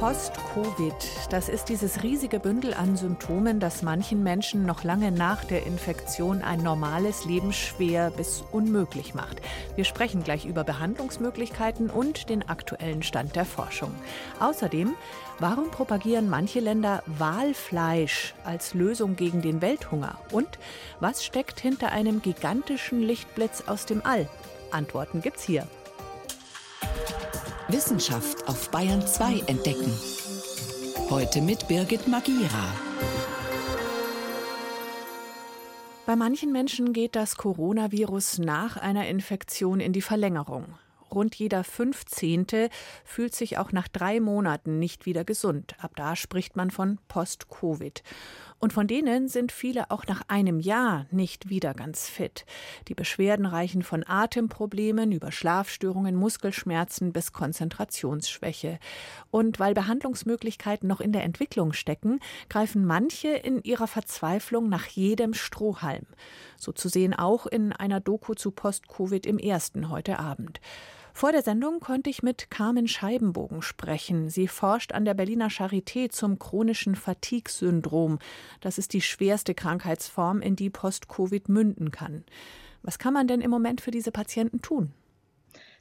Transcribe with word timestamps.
Post-Covid, 0.00 0.94
das 1.28 1.50
ist 1.50 1.68
dieses 1.68 2.02
riesige 2.02 2.40
Bündel 2.40 2.72
an 2.72 2.96
Symptomen, 2.96 3.60
das 3.60 3.82
manchen 3.82 4.22
Menschen 4.22 4.64
noch 4.64 4.82
lange 4.82 5.12
nach 5.12 5.44
der 5.44 5.66
Infektion 5.66 6.40
ein 6.40 6.62
normales 6.62 7.26
Leben 7.26 7.52
schwer 7.52 8.10
bis 8.10 8.42
unmöglich 8.50 9.12
macht. 9.12 9.42
Wir 9.76 9.84
sprechen 9.84 10.24
gleich 10.24 10.46
über 10.46 10.64
Behandlungsmöglichkeiten 10.64 11.90
und 11.90 12.30
den 12.30 12.48
aktuellen 12.48 13.02
Stand 13.02 13.36
der 13.36 13.44
Forschung. 13.44 13.94
Außerdem, 14.40 14.94
warum 15.38 15.70
propagieren 15.70 16.30
manche 16.30 16.60
Länder 16.60 17.02
Walfleisch 17.04 18.32
als 18.42 18.72
Lösung 18.72 19.16
gegen 19.16 19.42
den 19.42 19.60
Welthunger? 19.60 20.16
Und 20.32 20.58
was 21.00 21.26
steckt 21.26 21.60
hinter 21.60 21.92
einem 21.92 22.22
gigantischen 22.22 23.02
Lichtblitz 23.02 23.64
aus 23.66 23.84
dem 23.84 24.00
All? 24.02 24.30
Antworten 24.70 25.20
gibt's 25.20 25.42
hier. 25.42 25.66
Wissenschaft 27.72 28.48
auf 28.48 28.70
Bayern 28.70 29.06
2 29.06 29.44
entdecken. 29.46 29.92
Heute 31.08 31.40
mit 31.40 31.68
Birgit 31.68 32.08
Magira. 32.08 32.74
Bei 36.04 36.16
manchen 36.16 36.50
Menschen 36.50 36.92
geht 36.92 37.14
das 37.14 37.36
Coronavirus 37.36 38.38
nach 38.38 38.76
einer 38.76 39.06
Infektion 39.06 39.78
in 39.78 39.92
die 39.92 40.02
Verlängerung. 40.02 40.74
Rund 41.12 41.34
jeder 41.34 41.64
15. 41.64 42.46
fühlt 43.04 43.34
sich 43.34 43.58
auch 43.58 43.72
nach 43.72 43.88
drei 43.88 44.20
Monaten 44.20 44.78
nicht 44.78 45.06
wieder 45.06 45.24
gesund. 45.24 45.74
Ab 45.80 45.92
da 45.96 46.16
spricht 46.16 46.56
man 46.56 46.70
von 46.70 46.98
Post-Covid. 47.08 48.02
Und 48.60 48.74
von 48.74 48.86
denen 48.86 49.26
sind 49.28 49.52
viele 49.52 49.90
auch 49.90 50.06
nach 50.06 50.20
einem 50.28 50.60
Jahr 50.60 51.06
nicht 51.10 51.48
wieder 51.48 51.72
ganz 51.72 52.10
fit. 52.10 52.44
Die 52.88 52.94
Beschwerden 52.94 53.46
reichen 53.46 53.82
von 53.82 54.04
Atemproblemen 54.06 55.12
über 55.12 55.32
Schlafstörungen, 55.32 56.14
Muskelschmerzen 56.14 57.14
bis 57.14 57.32
Konzentrationsschwäche. 57.32 58.78
Und 59.30 59.60
weil 59.60 59.72
Behandlungsmöglichkeiten 59.72 60.86
noch 60.86 61.00
in 61.00 61.12
der 61.12 61.24
Entwicklung 61.24 61.72
stecken, 61.72 62.20
greifen 62.50 62.84
manche 62.84 63.28
in 63.28 63.62
ihrer 63.62 63.86
Verzweiflung 63.86 64.68
nach 64.68 64.86
jedem 64.86 65.32
Strohhalm. 65.32 66.04
So 66.58 66.72
zu 66.72 66.90
sehen 66.90 67.14
auch 67.14 67.46
in 67.46 67.72
einer 67.72 68.00
Doku 68.00 68.34
zu 68.34 68.50
Post-Covid 68.50 69.24
im 69.24 69.38
ersten 69.38 69.88
heute 69.88 70.18
Abend. 70.18 70.60
Vor 71.20 71.32
der 71.32 71.42
Sendung 71.42 71.80
konnte 71.80 72.08
ich 72.08 72.22
mit 72.22 72.50
Carmen 72.50 72.88
Scheibenbogen 72.88 73.60
sprechen. 73.60 74.30
Sie 74.30 74.48
forscht 74.48 74.92
an 74.92 75.04
der 75.04 75.12
Berliner 75.12 75.48
Charité 75.50 76.08
zum 76.08 76.38
chronischen 76.38 76.94
Fatigue-Syndrom. 76.94 78.18
Das 78.62 78.78
ist 78.78 78.94
die 78.94 79.02
schwerste 79.02 79.54
Krankheitsform, 79.54 80.40
in 80.40 80.56
die 80.56 80.70
Post-Covid 80.70 81.50
münden 81.50 81.90
kann. 81.90 82.24
Was 82.80 82.98
kann 82.98 83.12
man 83.12 83.28
denn 83.28 83.42
im 83.42 83.50
Moment 83.50 83.82
für 83.82 83.90
diese 83.90 84.12
Patienten 84.12 84.62
tun? 84.62 84.94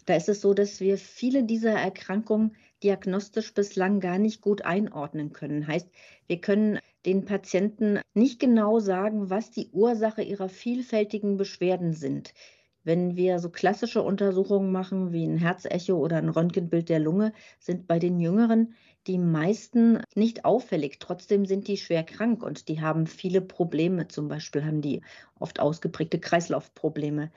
Da 0.05 0.15
ist 0.15 0.27
es 0.27 0.41
so, 0.41 0.53
dass 0.53 0.81
wir 0.81 0.97
viele 0.97 1.45
dieser 1.45 1.71
Erkrankungen 1.71 2.57
diagnostisch 2.83 3.53
bislang 3.53 4.01
gar 4.01 4.19
nicht 4.19 4.41
gut 4.41 4.63
einordnen 4.63 5.31
können. 5.31 5.67
Heißt, 5.67 5.87
wir 6.27 6.41
können 6.41 6.79
den 7.05 7.23
Patienten 7.23 8.01
nicht 8.13 8.41
genau 8.41 8.79
sagen, 8.79 9.29
was 9.29 9.51
die 9.51 9.69
Ursache 9.71 10.21
ihrer 10.21 10.49
vielfältigen 10.49 11.37
Beschwerden 11.37 11.93
sind. 11.93 12.33
Wenn 12.83 13.15
wir 13.15 13.39
so 13.39 13.49
klassische 13.49 14.01
Untersuchungen 14.01 14.71
machen, 14.71 15.11
wie 15.11 15.25
ein 15.25 15.37
Herzecho 15.37 15.97
oder 15.97 16.17
ein 16.17 16.29
Röntgenbild 16.29 16.89
der 16.89 16.99
Lunge, 16.99 17.33
sind 17.59 17.87
bei 17.87 17.99
den 17.99 18.19
Jüngeren 18.19 18.73
die 19.07 19.17
meisten 19.17 20.01
nicht 20.15 20.45
auffällig. 20.45 20.99
Trotzdem 20.99 21.45
sind 21.45 21.67
die 21.67 21.77
schwer 21.77 22.03
krank 22.03 22.43
und 22.43 22.67
die 22.67 22.81
haben 22.81 23.07
viele 23.07 23.41
Probleme. 23.41 24.07
Zum 24.07 24.27
Beispiel 24.27 24.63
haben 24.63 24.81
die 24.81 25.01
oft 25.39 25.59
ausgeprägte 25.59 26.19
Kreislaufprobleme. 26.19 27.31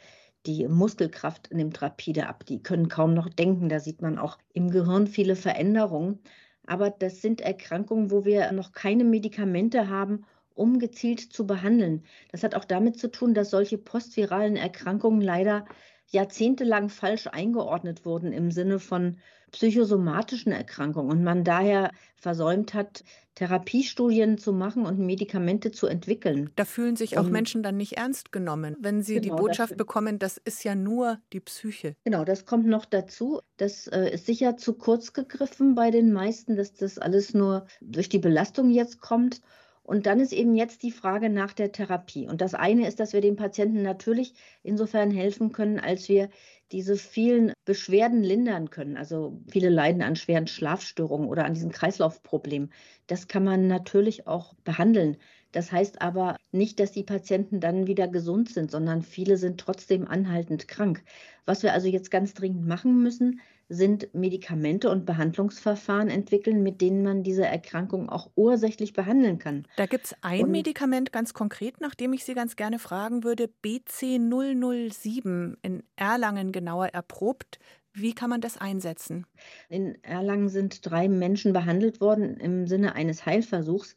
Die 0.46 0.66
Muskelkraft 0.66 1.52
nimmt 1.52 1.80
rapide 1.82 2.28
ab. 2.28 2.44
Die 2.46 2.62
können 2.62 2.88
kaum 2.88 3.14
noch 3.14 3.28
denken. 3.28 3.68
Da 3.68 3.80
sieht 3.80 4.02
man 4.02 4.18
auch 4.18 4.38
im 4.52 4.70
Gehirn 4.70 5.06
viele 5.06 5.36
Veränderungen. 5.36 6.20
Aber 6.66 6.90
das 6.90 7.22
sind 7.22 7.40
Erkrankungen, 7.40 8.10
wo 8.10 8.24
wir 8.24 8.52
noch 8.52 8.72
keine 8.72 9.04
Medikamente 9.04 9.88
haben, 9.88 10.24
um 10.54 10.78
gezielt 10.78 11.20
zu 11.20 11.46
behandeln. 11.46 12.04
Das 12.30 12.42
hat 12.42 12.54
auch 12.54 12.64
damit 12.64 12.98
zu 12.98 13.10
tun, 13.10 13.34
dass 13.34 13.50
solche 13.50 13.78
postviralen 13.78 14.56
Erkrankungen 14.56 15.20
leider 15.20 15.64
jahrzehntelang 16.08 16.88
falsch 16.88 17.26
eingeordnet 17.26 18.04
wurden 18.04 18.32
im 18.32 18.50
Sinne 18.50 18.78
von 18.78 19.16
psychosomatischen 19.50 20.52
Erkrankungen 20.52 21.10
und 21.10 21.24
man 21.24 21.44
daher 21.44 21.90
versäumt 22.16 22.74
hat, 22.74 23.04
Therapiestudien 23.34 24.36
zu 24.36 24.52
machen 24.52 24.84
und 24.84 24.98
Medikamente 24.98 25.70
zu 25.70 25.86
entwickeln. 25.86 26.50
Da 26.56 26.64
fühlen 26.64 26.96
sich 26.96 27.16
auch 27.16 27.24
und, 27.24 27.32
Menschen 27.32 27.62
dann 27.62 27.76
nicht 27.76 27.96
ernst 27.96 28.30
genommen, 28.30 28.76
wenn 28.80 29.02
sie 29.02 29.20
genau, 29.20 29.36
die 29.36 29.42
Botschaft 29.42 29.72
das, 29.72 29.78
bekommen, 29.78 30.18
das 30.18 30.36
ist 30.38 30.64
ja 30.64 30.74
nur 30.74 31.18
die 31.32 31.40
Psyche. 31.40 31.96
Genau, 32.04 32.24
das 32.24 32.44
kommt 32.44 32.66
noch 32.66 32.84
dazu. 32.84 33.40
Das 33.56 33.86
äh, 33.86 34.10
ist 34.10 34.26
sicher 34.26 34.56
zu 34.56 34.74
kurz 34.74 35.14
gegriffen 35.14 35.74
bei 35.74 35.90
den 35.90 36.12
meisten, 36.12 36.56
dass 36.56 36.74
das 36.74 36.98
alles 36.98 37.32
nur 37.32 37.66
durch 37.80 38.10
die 38.10 38.18
Belastung 38.18 38.70
jetzt 38.70 39.00
kommt. 39.00 39.40
Und 39.82 40.06
dann 40.06 40.20
ist 40.20 40.32
eben 40.32 40.54
jetzt 40.54 40.82
die 40.82 40.92
Frage 40.92 41.28
nach 41.28 41.52
der 41.52 41.72
Therapie. 41.72 42.28
Und 42.28 42.40
das 42.40 42.54
eine 42.54 42.86
ist, 42.86 43.00
dass 43.00 43.12
wir 43.12 43.20
dem 43.20 43.36
Patienten 43.36 43.82
natürlich 43.82 44.34
insofern 44.62 45.10
helfen 45.10 45.52
können, 45.52 45.80
als 45.80 46.08
wir 46.08 46.28
diese 46.70 46.96
vielen 46.96 47.52
Beschwerden 47.64 48.22
lindern 48.22 48.70
können. 48.70 48.96
Also 48.96 49.40
viele 49.48 49.68
leiden 49.68 50.02
an 50.02 50.16
schweren 50.16 50.46
Schlafstörungen 50.46 51.28
oder 51.28 51.44
an 51.44 51.54
diesen 51.54 51.70
Kreislaufproblemen. 51.70 52.72
Das 53.06 53.28
kann 53.28 53.44
man 53.44 53.66
natürlich 53.66 54.26
auch 54.26 54.54
behandeln. 54.64 55.16
Das 55.52 55.70
heißt 55.70 56.02
aber 56.02 56.36
nicht, 56.50 56.80
dass 56.80 56.92
die 56.92 57.02
Patienten 57.02 57.60
dann 57.60 57.86
wieder 57.86 58.08
gesund 58.08 58.48
sind, 58.48 58.70
sondern 58.70 59.02
viele 59.02 59.36
sind 59.36 59.60
trotzdem 59.60 60.08
anhaltend 60.08 60.66
krank. 60.66 61.04
Was 61.44 61.62
wir 61.62 61.72
also 61.72 61.88
jetzt 61.88 62.10
ganz 62.10 62.34
dringend 62.34 62.66
machen 62.66 63.02
müssen, 63.02 63.40
sind 63.68 64.14
Medikamente 64.14 64.90
und 64.90 65.06
Behandlungsverfahren 65.06 66.08
entwickeln, 66.08 66.62
mit 66.62 66.80
denen 66.80 67.02
man 67.02 67.22
diese 67.22 67.46
Erkrankung 67.46 68.08
auch 68.08 68.30
ursächlich 68.34 68.92
behandeln 68.92 69.38
kann. 69.38 69.66
Da 69.76 69.86
gibt 69.86 70.06
es 70.06 70.16
ein 70.20 70.44
und 70.44 70.50
Medikament 70.50 71.12
ganz 71.12 71.32
konkret, 71.32 71.80
nach 71.80 71.94
dem 71.94 72.12
ich 72.12 72.24
Sie 72.24 72.34
ganz 72.34 72.56
gerne 72.56 72.78
fragen 72.78 73.24
würde, 73.24 73.48
BC007 73.64 75.56
in 75.62 75.82
Erlangen 75.96 76.52
genauer 76.52 76.88
erprobt. 76.88 77.58
Wie 77.94 78.14
kann 78.14 78.30
man 78.30 78.40
das 78.40 78.56
einsetzen? 78.58 79.26
In 79.68 80.02
Erlangen 80.02 80.48
sind 80.48 80.90
drei 80.90 81.08
Menschen 81.08 81.52
behandelt 81.52 82.00
worden 82.00 82.38
im 82.38 82.66
Sinne 82.66 82.94
eines 82.94 83.26
Heilversuchs. 83.26 83.94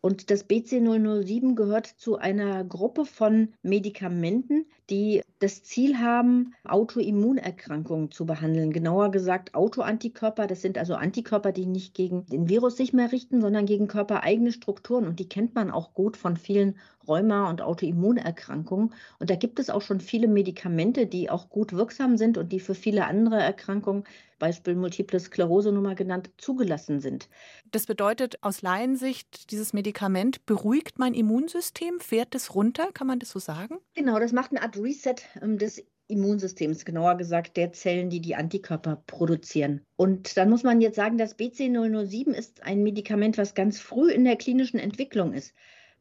Und 0.00 0.30
das 0.30 0.48
BC007 0.48 1.54
gehört 1.54 1.86
zu 1.86 2.16
einer 2.16 2.64
Gruppe 2.64 3.04
von 3.04 3.54
Medikamenten, 3.62 4.66
die 4.90 5.22
das 5.38 5.62
Ziel 5.62 5.98
haben, 5.98 6.54
Autoimmunerkrankungen 6.64 8.10
zu 8.10 8.26
behandeln. 8.26 8.72
Genauer 8.72 9.10
gesagt 9.10 9.54
Autoantikörper. 9.54 10.46
Das 10.46 10.62
sind 10.62 10.78
also 10.78 10.94
Antikörper, 10.94 11.52
die 11.52 11.66
nicht 11.66 11.94
gegen 11.94 12.26
den 12.26 12.48
Virus 12.48 12.76
sich 12.76 12.92
mehr 12.92 13.12
richten, 13.12 13.40
sondern 13.40 13.66
gegen 13.66 13.86
körpereigene 13.86 14.52
Strukturen. 14.52 15.06
Und 15.06 15.20
die 15.20 15.28
kennt 15.28 15.54
man 15.54 15.70
auch 15.70 15.94
gut 15.94 16.16
von 16.16 16.36
vielen 16.36 16.76
Rheuma- 17.06 17.48
und 17.50 17.62
Autoimmunerkrankungen. 17.62 18.94
Und 19.18 19.30
da 19.30 19.36
gibt 19.36 19.58
es 19.58 19.70
auch 19.70 19.82
schon 19.82 20.00
viele 20.00 20.28
Medikamente, 20.28 21.06
die 21.06 21.30
auch 21.30 21.50
gut 21.50 21.72
wirksam 21.72 22.16
sind 22.16 22.36
und 22.38 22.52
die 22.52 22.60
für 22.60 22.74
viele 22.74 23.06
andere 23.06 23.36
Erkrankungen, 23.40 24.04
Beispiel 24.38 24.74
Multiple 24.76 25.18
Sklerose 25.20 25.72
nochmal 25.72 25.94
genannt, 25.96 26.30
zugelassen 26.38 27.00
sind. 27.00 27.28
Das 27.70 27.86
bedeutet 27.86 28.42
aus 28.42 28.62
Laiensicht, 28.62 29.50
dieses 29.50 29.72
Medikament 29.72 30.46
beruhigt 30.46 30.98
mein 30.98 31.14
Immunsystem, 31.14 32.00
fährt 32.00 32.34
es 32.34 32.54
runter, 32.54 32.90
kann 32.92 33.06
man 33.06 33.18
das 33.18 33.30
so 33.30 33.38
sagen? 33.38 33.78
Genau, 33.94 34.18
das 34.18 34.32
macht 34.32 34.52
eine 34.52 34.62
Art 34.62 34.76
Reset 34.78 35.16
ähm, 35.42 35.58
des 35.58 35.84
Immunsystems, 36.08 36.84
genauer 36.84 37.16
gesagt 37.16 37.56
der 37.56 37.72
Zellen, 37.72 38.08
die 38.08 38.20
die 38.20 38.34
Antikörper 38.34 39.02
produzieren. 39.06 39.82
Und 39.96 40.36
dann 40.36 40.48
muss 40.48 40.62
man 40.62 40.80
jetzt 40.80 40.96
sagen, 40.96 41.18
das 41.18 41.38
BC007 41.38 42.30
ist 42.32 42.62
ein 42.62 42.82
Medikament, 42.82 43.36
was 43.36 43.54
ganz 43.54 43.78
früh 43.78 44.10
in 44.10 44.24
der 44.24 44.36
klinischen 44.36 44.78
Entwicklung 44.78 45.34
ist 45.34 45.54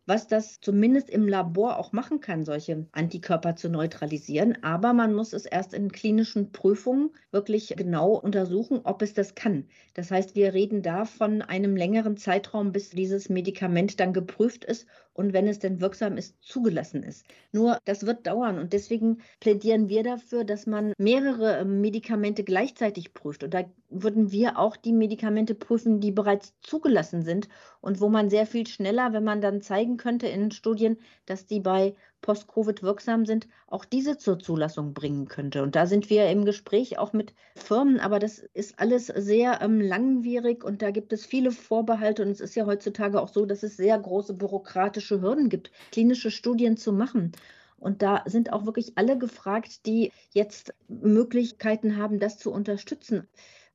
was 0.07 0.27
das 0.27 0.61
zumindest 0.61 1.09
im 1.09 1.27
Labor 1.27 1.77
auch 1.77 1.91
machen 1.91 2.21
kann, 2.21 2.45
solche 2.45 2.87
Antikörper 2.93 3.57
zu 3.57 3.69
neutralisieren. 3.69 4.63
Aber 4.63 4.93
man 4.93 5.13
muss 5.13 5.33
es 5.33 5.45
erst 5.45 5.73
in 5.73 5.91
klinischen 5.91 6.53
Prüfungen 6.53 7.11
wirklich 7.31 7.73
genau 7.75 8.13
untersuchen, 8.13 8.79
ob 8.85 9.01
es 9.01 9.13
das 9.13 9.35
kann. 9.35 9.65
Das 9.95 10.09
heißt, 10.09 10.33
wir 10.35 10.53
reden 10.53 10.81
da 10.81 11.03
von 11.03 11.41
einem 11.41 11.75
längeren 11.75 12.15
Zeitraum, 12.15 12.71
bis 12.71 12.89
dieses 12.89 13.27
Medikament 13.27 13.99
dann 13.99 14.13
geprüft 14.13 14.63
ist 14.63 14.87
und 15.17 15.33
wenn 15.33 15.47
es 15.47 15.57
denn 15.57 15.81
wirksam 15.81 16.15
ist, 16.15 16.35
zugelassen 16.41 17.01
ist. 17.01 17.25
Nur 17.51 17.79
das 17.85 18.05
wird 18.05 18.27
dauern 18.27 18.59
und 18.59 18.71
deswegen 18.71 19.17
plädieren 19.39 19.89
wir 19.89 20.03
dafür, 20.03 20.43
dass 20.43 20.67
man 20.67 20.93
mehrere 20.99 21.57
ähm, 21.57 21.81
Medikamente 21.81 22.43
gleichzeitig 22.43 23.15
prüft. 23.15 23.43
Und 23.43 23.53
da 23.53 23.63
würden 23.89 24.31
wir 24.31 24.59
auch 24.59 24.77
die 24.77 24.93
Medikamente 24.93 25.55
prüfen, 25.55 25.99
die 25.99 26.11
bereits 26.11 26.53
zugelassen 26.61 27.23
sind 27.23 27.49
und 27.81 27.99
wo 27.99 28.09
man 28.09 28.29
sehr 28.29 28.45
viel 28.45 28.67
schneller, 28.67 29.11
wenn 29.11 29.23
man 29.23 29.41
dann 29.41 29.61
zeigen 29.61 29.97
könnte 29.97 30.27
in 30.27 30.51
Studien, 30.51 30.97
dass 31.25 31.47
die 31.47 31.61
bei 31.61 31.95
post-Covid 32.21 32.83
wirksam 32.83 33.25
sind, 33.25 33.47
auch 33.67 33.85
diese 33.85 34.17
zur 34.17 34.39
Zulassung 34.39 34.93
bringen 34.93 35.27
könnte. 35.27 35.63
Und 35.63 35.75
da 35.75 35.85
sind 35.85 36.09
wir 36.09 36.29
im 36.29 36.45
Gespräch 36.45 36.97
auch 36.97 37.13
mit 37.13 37.33
Firmen, 37.55 37.99
aber 37.99 38.19
das 38.19 38.39
ist 38.39 38.79
alles 38.79 39.07
sehr 39.07 39.61
ähm, 39.61 39.79
langwierig 39.79 40.63
und 40.63 40.81
da 40.81 40.91
gibt 40.91 41.13
es 41.13 41.25
viele 41.25 41.51
Vorbehalte. 41.51 42.23
Und 42.23 42.29
es 42.29 42.41
ist 42.41 42.55
ja 42.55 42.65
heutzutage 42.65 43.21
auch 43.21 43.29
so, 43.29 43.45
dass 43.45 43.63
es 43.63 43.77
sehr 43.77 43.97
große 43.97 44.33
bürokratische 44.33 45.21
Hürden 45.21 45.49
gibt, 45.49 45.71
klinische 45.91 46.31
Studien 46.31 46.77
zu 46.77 46.91
machen. 46.91 47.31
Und 47.79 48.01
da 48.01 48.23
sind 48.25 48.51
auch 48.53 48.65
wirklich 48.65 48.93
alle 48.97 49.17
gefragt, 49.17 49.85
die 49.85 50.11
jetzt 50.33 50.73
Möglichkeiten 50.87 51.97
haben, 51.97 52.19
das 52.19 52.39
zu 52.39 52.51
unterstützen. 52.51 53.27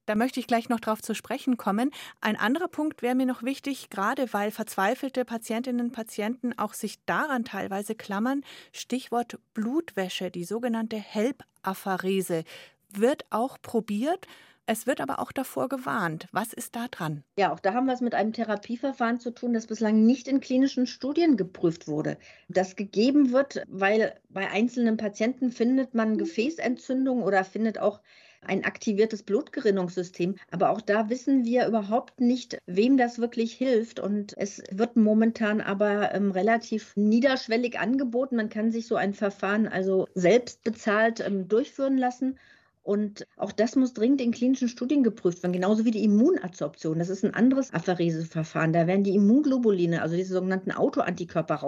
Da 0.07 0.15
möchte 0.17 0.41
ich 0.41 0.47
gleich 0.47 0.69
noch 0.69 0.81
darauf 0.81 1.01
zu 1.03 1.15
sprechen 1.15 1.57
kommen. 1.57 1.91
Ein 2.21 2.37
anderer 2.37 2.69
Punkt 2.69 3.03
wäre 3.03 3.15
mir 3.15 3.27
noch 3.27 3.43
wichtig, 3.43 3.89
gerade 3.91 4.33
weil 4.33 4.51
verzweifelte 4.51 5.25
Patientinnen 5.25 5.87
und 5.87 5.93
Patienten 5.93 6.59
auch 6.59 6.75
sich 6.75 7.05
daran 7.05 7.45
teilweise 7.45 7.95
klammern. 7.95 8.43
Stichwort 8.73 9.39
Blutwäsche, 9.55 10.31
die 10.31 10.45
sogenannte 10.45 10.97
HELP-Apharese, 10.97 12.45
wird 12.89 13.25
auch 13.31 13.59
probiert. 13.63 14.27
Es 14.67 14.87
wird 14.87 15.01
aber 15.01 15.19
auch 15.21 15.33
davor 15.33 15.69
gewarnt. 15.69 16.27
Was 16.33 16.53
ist 16.53 16.75
da 16.77 16.89
dran? 16.89 17.25
Ja, 17.39 17.53
auch 17.53 17.61
da 17.61 17.73
haben 17.75 17.87
wir 17.87 17.93
es 17.95 18.01
mit 18.03 18.15
einem 18.15 18.33
Therapieverfahren 18.35 19.19
zu 19.21 19.31
tun, 19.33 19.53
das 19.55 19.67
bislang 19.67 20.05
nicht 20.07 20.29
in 20.29 20.41
klinischen 20.41 20.87
Studien 20.87 21.37
geprüft 21.39 21.89
wurde. 21.89 22.19
Das 22.49 22.75
gegeben 22.77 23.33
wird, 23.33 23.63
weil 23.69 24.19
bei 24.31 24.49
einzelnen 24.51 24.97
Patienten 24.99 25.51
findet 25.51 25.95
man 25.95 26.17
Gefäßentzündung 26.19 27.23
oder 27.23 27.45
findet 27.45 27.79
auch 27.79 28.01
ein 28.43 28.65
aktiviertes 28.65 29.23
Blutgerinnungssystem. 29.23 30.37
Aber 30.51 30.71
auch 30.71 30.81
da 30.81 31.09
wissen 31.09 31.45
wir 31.45 31.67
überhaupt 31.67 32.21
nicht, 32.21 32.59
wem 32.67 32.97
das 32.97 33.19
wirklich 33.19 33.53
hilft. 33.55 34.01
Und 34.01 34.35
es 34.37 34.63
wird 34.71 34.97
momentan 34.97 35.61
aber 35.61 36.15
ähm, 36.15 36.31
relativ 36.33 36.97
niederschwellig 36.97 37.79
angeboten. 37.79 38.37
Man 38.37 38.49
kann 38.49 38.71
sich 38.71 38.87
so 38.87 38.97
ein 38.97 39.15
Verfahren 39.15 39.69
also 39.69 40.09
selbst 40.15 40.65
bezahlt 40.65 41.21
ähm, 41.21 41.49
durchführen 41.49 41.97
lassen. 41.97 42.39
Und 42.85 43.29
auch 43.37 43.53
das 43.53 43.77
muss 43.77 43.95
dringend 43.95 44.21
in 44.21 44.33
klinischen 44.33 44.69
Studien 44.69 45.05
geprüft 45.05 45.43
werden, 45.43 45.53
genauso 45.53 45.85
wie 45.85 45.93
die 45.93 46.03
Immunadsorption. 46.03 46.99
Das 46.99 47.11
ist 47.11 47.25
ein 47.25 47.35
anderes 47.35 47.73
Aphereseverfahren. 47.73 48.73
Da 48.73 48.89
werden 48.89 49.05
die 49.05 49.15
Immunglobuline, 49.15 50.03
also 50.03 50.17
diese 50.17 50.35
sogenannten 50.35 50.73
Autoantikörper, 50.73 51.63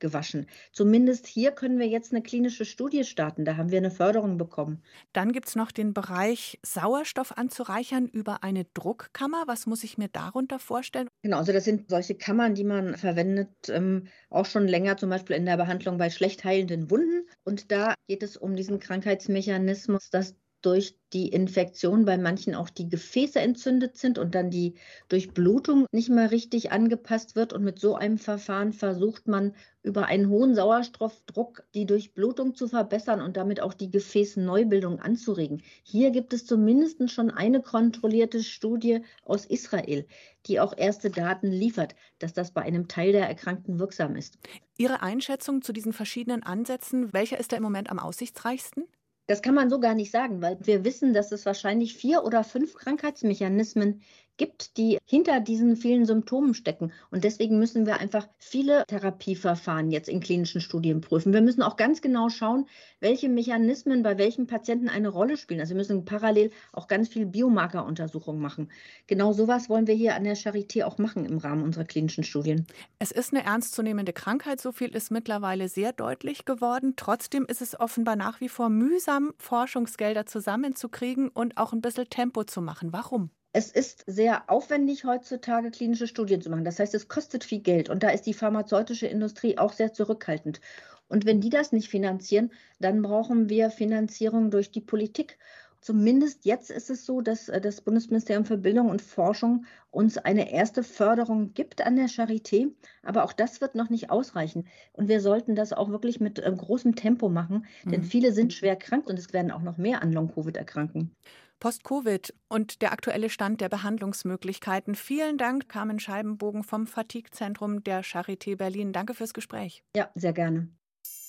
rausgewaschen. 0.00 0.46
Zumindest 0.72 1.26
hier 1.26 1.52
können 1.52 1.78
wir 1.78 1.86
jetzt 1.86 2.12
eine 2.12 2.22
klinische 2.22 2.64
Studie 2.64 3.04
starten. 3.04 3.44
Da 3.44 3.56
haben 3.56 3.70
wir 3.70 3.78
eine 3.78 3.90
Förderung 3.90 4.38
bekommen. 4.38 4.82
Dann 5.12 5.32
gibt 5.32 5.48
es 5.48 5.56
noch 5.56 5.70
den 5.72 5.94
Bereich 5.94 6.58
Sauerstoff 6.62 7.36
anzureichern 7.36 8.06
über 8.06 8.42
eine 8.42 8.64
Druckkammer. 8.74 9.44
Was 9.46 9.66
muss 9.66 9.84
ich 9.84 9.98
mir 9.98 10.08
darunter 10.08 10.58
vorstellen? 10.58 11.08
Genau, 11.22 11.38
also 11.38 11.52
das 11.52 11.64
sind 11.64 11.90
solche 11.90 12.14
Kammern, 12.14 12.54
die 12.54 12.64
man 12.64 12.96
verwendet, 12.96 13.50
ähm, 13.68 14.08
auch 14.30 14.46
schon 14.46 14.66
länger, 14.66 14.96
zum 14.96 15.10
Beispiel 15.10 15.36
in 15.36 15.46
der 15.46 15.56
Behandlung 15.56 15.98
bei 15.98 16.10
schlecht 16.10 16.44
heilenden 16.44 16.90
Wunden. 16.90 17.28
Und 17.44 17.70
da 17.70 17.94
geht 18.08 18.22
es 18.22 18.36
um 18.36 18.56
diesen 18.56 18.80
Krankheitsmechanismus, 18.80 20.10
dass 20.10 20.34
durch 20.62 20.96
die 21.12 21.28
Infektion 21.28 22.04
bei 22.04 22.18
manchen 22.18 22.54
auch 22.54 22.70
die 22.70 22.88
Gefäße 22.88 23.40
entzündet 23.40 23.96
sind 23.96 24.18
und 24.18 24.34
dann 24.34 24.50
die 24.50 24.74
Durchblutung 25.08 25.86
nicht 25.90 26.08
mehr 26.08 26.30
richtig 26.30 26.70
angepasst 26.70 27.34
wird. 27.34 27.52
Und 27.52 27.64
mit 27.64 27.78
so 27.78 27.96
einem 27.96 28.18
Verfahren 28.18 28.72
versucht 28.72 29.26
man 29.26 29.54
über 29.82 30.06
einen 30.06 30.28
hohen 30.28 30.54
Sauerstoffdruck 30.54 31.64
die 31.74 31.86
Durchblutung 31.86 32.54
zu 32.54 32.68
verbessern 32.68 33.20
und 33.20 33.36
damit 33.36 33.60
auch 33.60 33.74
die 33.74 33.90
Gefäßneubildung 33.90 35.00
anzuregen. 35.00 35.62
Hier 35.82 36.10
gibt 36.10 36.32
es 36.32 36.46
zumindest 36.46 37.10
schon 37.10 37.30
eine 37.30 37.60
kontrollierte 37.60 38.42
Studie 38.42 39.02
aus 39.24 39.46
Israel, 39.46 40.06
die 40.46 40.60
auch 40.60 40.76
erste 40.76 41.10
Daten 41.10 41.50
liefert, 41.50 41.96
dass 42.18 42.32
das 42.32 42.52
bei 42.52 42.62
einem 42.62 42.88
Teil 42.88 43.12
der 43.12 43.26
Erkrankten 43.26 43.78
wirksam 43.78 44.16
ist. 44.16 44.38
Ihre 44.76 45.02
Einschätzung 45.02 45.62
zu 45.62 45.72
diesen 45.72 45.92
verschiedenen 45.92 46.42
Ansätzen, 46.42 47.12
welcher 47.12 47.38
ist 47.38 47.52
da 47.52 47.56
im 47.56 47.62
Moment 47.62 47.90
am 47.90 47.98
aussichtsreichsten? 47.98 48.84
Das 49.30 49.42
kann 49.42 49.54
man 49.54 49.70
so 49.70 49.78
gar 49.78 49.94
nicht 49.94 50.10
sagen, 50.10 50.42
weil 50.42 50.58
wir 50.60 50.84
wissen, 50.84 51.14
dass 51.14 51.30
es 51.30 51.46
wahrscheinlich 51.46 51.94
vier 51.94 52.24
oder 52.24 52.42
fünf 52.42 52.74
Krankheitsmechanismen 52.74 54.02
gibt, 54.40 54.78
die 54.78 54.96
hinter 55.04 55.38
diesen 55.38 55.76
vielen 55.76 56.06
Symptomen 56.06 56.54
stecken. 56.54 56.92
Und 57.10 57.24
deswegen 57.24 57.58
müssen 57.58 57.84
wir 57.84 58.00
einfach 58.00 58.26
viele 58.38 58.84
Therapieverfahren 58.88 59.90
jetzt 59.90 60.08
in 60.08 60.20
klinischen 60.20 60.62
Studien 60.62 61.02
prüfen. 61.02 61.34
Wir 61.34 61.42
müssen 61.42 61.60
auch 61.60 61.76
ganz 61.76 62.00
genau 62.00 62.30
schauen, 62.30 62.66
welche 63.00 63.28
Mechanismen 63.28 64.02
bei 64.02 64.16
welchen 64.16 64.46
Patienten 64.46 64.88
eine 64.88 65.10
Rolle 65.10 65.36
spielen. 65.36 65.60
Also 65.60 65.74
wir 65.74 65.76
müssen 65.76 66.06
parallel 66.06 66.52
auch 66.72 66.88
ganz 66.88 67.10
viel 67.10 67.26
Biomarkeruntersuchungen 67.26 68.40
machen. 68.40 68.70
Genau 69.06 69.34
sowas 69.34 69.68
wollen 69.68 69.86
wir 69.86 69.94
hier 69.94 70.14
an 70.14 70.24
der 70.24 70.38
Charité 70.38 70.84
auch 70.84 70.96
machen 70.96 71.26
im 71.26 71.36
Rahmen 71.36 71.62
unserer 71.62 71.84
klinischen 71.84 72.24
Studien. 72.24 72.66
Es 72.98 73.10
ist 73.10 73.34
eine 73.34 73.44
ernstzunehmende 73.44 74.14
Krankheit, 74.14 74.58
so 74.58 74.72
viel 74.72 74.96
ist 74.96 75.10
mittlerweile 75.10 75.68
sehr 75.68 75.92
deutlich 75.92 76.46
geworden. 76.46 76.94
Trotzdem 76.96 77.44
ist 77.44 77.60
es 77.60 77.78
offenbar 77.78 78.16
nach 78.16 78.40
wie 78.40 78.48
vor 78.48 78.70
mühsam, 78.70 79.34
Forschungsgelder 79.36 80.24
zusammenzukriegen 80.24 81.28
und 81.28 81.58
auch 81.58 81.74
ein 81.74 81.82
bisschen 81.82 82.08
Tempo 82.08 82.44
zu 82.44 82.62
machen. 82.62 82.94
Warum? 82.94 83.28
Es 83.52 83.72
ist 83.72 84.04
sehr 84.06 84.48
aufwendig 84.48 85.04
heutzutage 85.04 85.72
klinische 85.72 86.06
Studien 86.06 86.40
zu 86.40 86.50
machen. 86.50 86.64
Das 86.64 86.78
heißt, 86.78 86.94
es 86.94 87.08
kostet 87.08 87.42
viel 87.42 87.60
Geld 87.60 87.90
und 87.90 88.02
da 88.02 88.10
ist 88.10 88.26
die 88.26 88.34
pharmazeutische 88.34 89.08
Industrie 89.08 89.58
auch 89.58 89.72
sehr 89.72 89.92
zurückhaltend. 89.92 90.60
Und 91.08 91.26
wenn 91.26 91.40
die 91.40 91.50
das 91.50 91.72
nicht 91.72 91.88
finanzieren, 91.88 92.52
dann 92.78 93.02
brauchen 93.02 93.48
wir 93.48 93.70
Finanzierung 93.70 94.52
durch 94.52 94.70
die 94.70 94.80
Politik. 94.80 95.36
Zumindest 95.80 96.44
jetzt 96.44 96.70
ist 96.70 96.90
es 96.90 97.06
so, 97.06 97.22
dass 97.22 97.48
äh, 97.48 97.60
das 97.60 97.80
Bundesministerium 97.80 98.44
für 98.44 98.58
Bildung 98.58 98.90
und 98.90 99.02
Forschung 99.02 99.64
uns 99.90 100.18
eine 100.18 100.52
erste 100.52 100.82
Förderung 100.84 101.54
gibt 101.54 101.80
an 101.80 101.96
der 101.96 102.08
Charité. 102.08 102.70
Aber 103.02 103.24
auch 103.24 103.32
das 103.32 103.60
wird 103.60 103.74
noch 103.74 103.90
nicht 103.90 104.10
ausreichen. 104.10 104.68
Und 104.92 105.08
wir 105.08 105.20
sollten 105.20 105.56
das 105.56 105.72
auch 105.72 105.88
wirklich 105.88 106.20
mit 106.20 106.38
äh, 106.38 106.52
großem 106.54 106.94
Tempo 106.94 107.28
machen, 107.28 107.64
denn 107.84 108.02
mhm. 108.02 108.04
viele 108.04 108.32
sind 108.32 108.52
schwer 108.52 108.76
krank 108.76 109.06
und 109.06 109.18
es 109.18 109.32
werden 109.32 109.50
auch 109.50 109.62
noch 109.62 109.78
mehr 109.78 110.02
an 110.02 110.12
Long-Covid 110.12 110.56
erkranken. 110.56 111.16
Post-Covid 111.60 112.34
und 112.48 112.82
der 112.82 112.92
aktuelle 112.92 113.30
Stand 113.30 113.60
der 113.60 113.68
Behandlungsmöglichkeiten. 113.68 114.94
Vielen 114.94 115.38
Dank, 115.38 115.68
Carmen 115.68 116.00
Scheibenbogen 116.00 116.64
vom 116.64 116.86
Fatigue-Zentrum 116.86 117.84
der 117.84 118.02
Charité 118.02 118.56
Berlin. 118.56 118.92
Danke 118.92 119.14
fürs 119.14 119.34
Gespräch. 119.34 119.84
Ja, 119.94 120.10
sehr 120.14 120.32
gerne. 120.32 120.68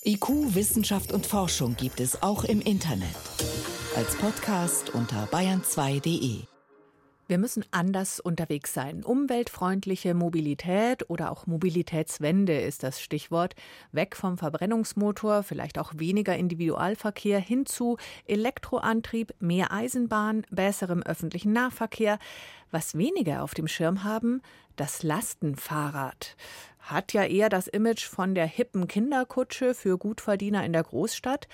IQ, 0.04 0.54
Wissenschaft 0.54 1.12
und 1.12 1.26
Forschung 1.26 1.76
gibt 1.76 2.00
es 2.00 2.22
auch 2.22 2.44
im 2.44 2.60
Internet. 2.60 3.14
Als 3.94 4.16
Podcast 4.16 4.90
unter 4.90 5.26
bayern2.de. 5.26 6.51
Wir 7.32 7.38
müssen 7.38 7.64
anders 7.70 8.20
unterwegs 8.20 8.74
sein. 8.74 9.02
Umweltfreundliche 9.02 10.12
Mobilität 10.12 11.08
oder 11.08 11.32
auch 11.32 11.46
Mobilitätswende 11.46 12.60
ist 12.60 12.82
das 12.82 13.00
Stichwort. 13.00 13.54
Weg 13.90 14.16
vom 14.16 14.36
Verbrennungsmotor, 14.36 15.42
vielleicht 15.42 15.78
auch 15.78 15.94
weniger 15.96 16.36
Individualverkehr 16.36 17.40
hin 17.40 17.64
zu 17.64 17.96
Elektroantrieb, 18.26 19.32
mehr 19.40 19.72
Eisenbahn, 19.72 20.44
besserem 20.50 21.02
öffentlichen 21.02 21.54
Nahverkehr. 21.54 22.18
Was 22.70 22.98
weniger 22.98 23.42
auf 23.42 23.54
dem 23.54 23.66
Schirm 23.66 24.04
haben, 24.04 24.42
das 24.76 25.02
Lastenfahrrad 25.02 26.36
hat 26.80 27.12
ja 27.12 27.24
eher 27.24 27.48
das 27.48 27.68
Image 27.68 28.04
von 28.04 28.34
der 28.34 28.46
hippen 28.46 28.88
Kinderkutsche 28.88 29.72
für 29.72 29.96
Gutverdiener 29.96 30.64
in 30.64 30.72
der 30.72 30.82
Großstadt 30.82 31.48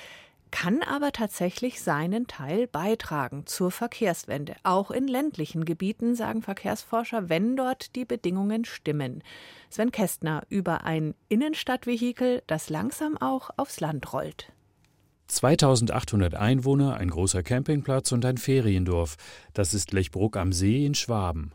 kann 0.50 0.82
aber 0.82 1.12
tatsächlich 1.12 1.80
seinen 1.82 2.26
Teil 2.26 2.66
beitragen 2.66 3.46
zur 3.46 3.70
Verkehrswende, 3.70 4.56
auch 4.62 4.90
in 4.90 5.08
ländlichen 5.08 5.64
Gebieten, 5.64 6.14
sagen 6.14 6.42
Verkehrsforscher, 6.42 7.28
wenn 7.28 7.56
dort 7.56 7.94
die 7.96 8.04
Bedingungen 8.04 8.64
stimmen. 8.64 9.22
Sven 9.70 9.92
Kästner 9.92 10.42
über 10.48 10.84
ein 10.84 11.14
Innenstadtvehikel, 11.28 12.42
das 12.46 12.70
langsam 12.70 13.16
auch 13.16 13.50
aufs 13.56 13.80
Land 13.80 14.12
rollt. 14.12 14.52
2800 15.28 16.34
Einwohner, 16.34 16.96
ein 16.96 17.10
großer 17.10 17.42
Campingplatz 17.42 18.12
und 18.12 18.24
ein 18.24 18.38
Feriendorf. 18.38 19.16
Das 19.52 19.74
ist 19.74 19.92
Lechbruck 19.92 20.36
am 20.36 20.52
See 20.52 20.86
in 20.86 20.94
Schwaben. 20.94 21.52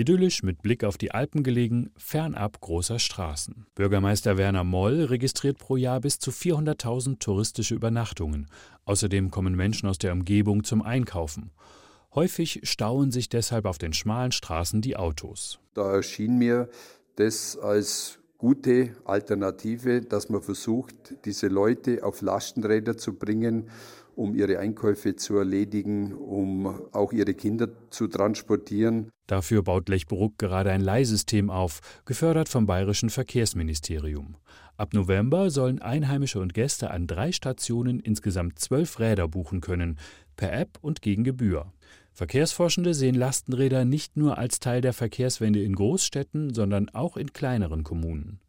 Idyllisch 0.00 0.42
mit 0.42 0.62
Blick 0.62 0.82
auf 0.82 0.96
die 0.96 1.10
Alpen 1.10 1.42
gelegen, 1.42 1.90
fernab 1.94 2.58
großer 2.62 2.98
Straßen. 2.98 3.66
Bürgermeister 3.74 4.38
Werner 4.38 4.64
Moll 4.64 5.04
registriert 5.04 5.58
pro 5.58 5.76
Jahr 5.76 6.00
bis 6.00 6.18
zu 6.18 6.30
400.000 6.30 7.18
touristische 7.18 7.74
Übernachtungen. 7.74 8.46
Außerdem 8.86 9.30
kommen 9.30 9.54
Menschen 9.54 9.90
aus 9.90 9.98
der 9.98 10.14
Umgebung 10.14 10.64
zum 10.64 10.80
Einkaufen. 10.80 11.50
Häufig 12.14 12.60
stauen 12.62 13.10
sich 13.10 13.28
deshalb 13.28 13.66
auf 13.66 13.76
den 13.76 13.92
schmalen 13.92 14.32
Straßen 14.32 14.80
die 14.80 14.96
Autos. 14.96 15.58
Da 15.74 15.92
erschien 15.92 16.38
mir 16.38 16.70
das 17.16 17.58
als 17.58 18.20
gute 18.38 18.96
Alternative, 19.04 20.00
dass 20.00 20.30
man 20.30 20.40
versucht, 20.40 20.94
diese 21.26 21.48
Leute 21.48 22.04
auf 22.04 22.22
Lastenräder 22.22 22.96
zu 22.96 23.18
bringen 23.18 23.68
um 24.20 24.34
ihre 24.34 24.58
Einkäufe 24.58 25.16
zu 25.16 25.38
erledigen, 25.38 26.12
um 26.12 26.66
auch 26.92 27.12
ihre 27.12 27.32
Kinder 27.32 27.68
zu 27.88 28.06
transportieren. 28.06 29.10
Dafür 29.26 29.62
baut 29.62 29.88
Lechbruck 29.88 30.36
gerade 30.36 30.70
ein 30.70 30.82
Leihsystem 30.82 31.48
auf, 31.48 31.80
gefördert 32.04 32.50
vom 32.50 32.66
Bayerischen 32.66 33.08
Verkehrsministerium. 33.08 34.36
Ab 34.76 34.92
November 34.92 35.50
sollen 35.50 35.80
Einheimische 35.80 36.38
und 36.38 36.52
Gäste 36.52 36.90
an 36.90 37.06
drei 37.06 37.32
Stationen 37.32 37.98
insgesamt 37.98 38.58
zwölf 38.58 39.00
Räder 39.00 39.26
buchen 39.26 39.62
können, 39.62 39.98
per 40.36 40.52
App 40.52 40.78
und 40.82 41.00
gegen 41.00 41.24
Gebühr. 41.24 41.72
Verkehrsforschende 42.12 42.92
sehen 42.92 43.14
Lastenräder 43.14 43.86
nicht 43.86 44.18
nur 44.18 44.36
als 44.36 44.60
Teil 44.60 44.82
der 44.82 44.92
Verkehrswende 44.92 45.62
in 45.62 45.74
Großstädten, 45.74 46.52
sondern 46.52 46.90
auch 46.90 47.16
in 47.16 47.32
kleineren 47.32 47.84
Kommunen. 47.84 48.40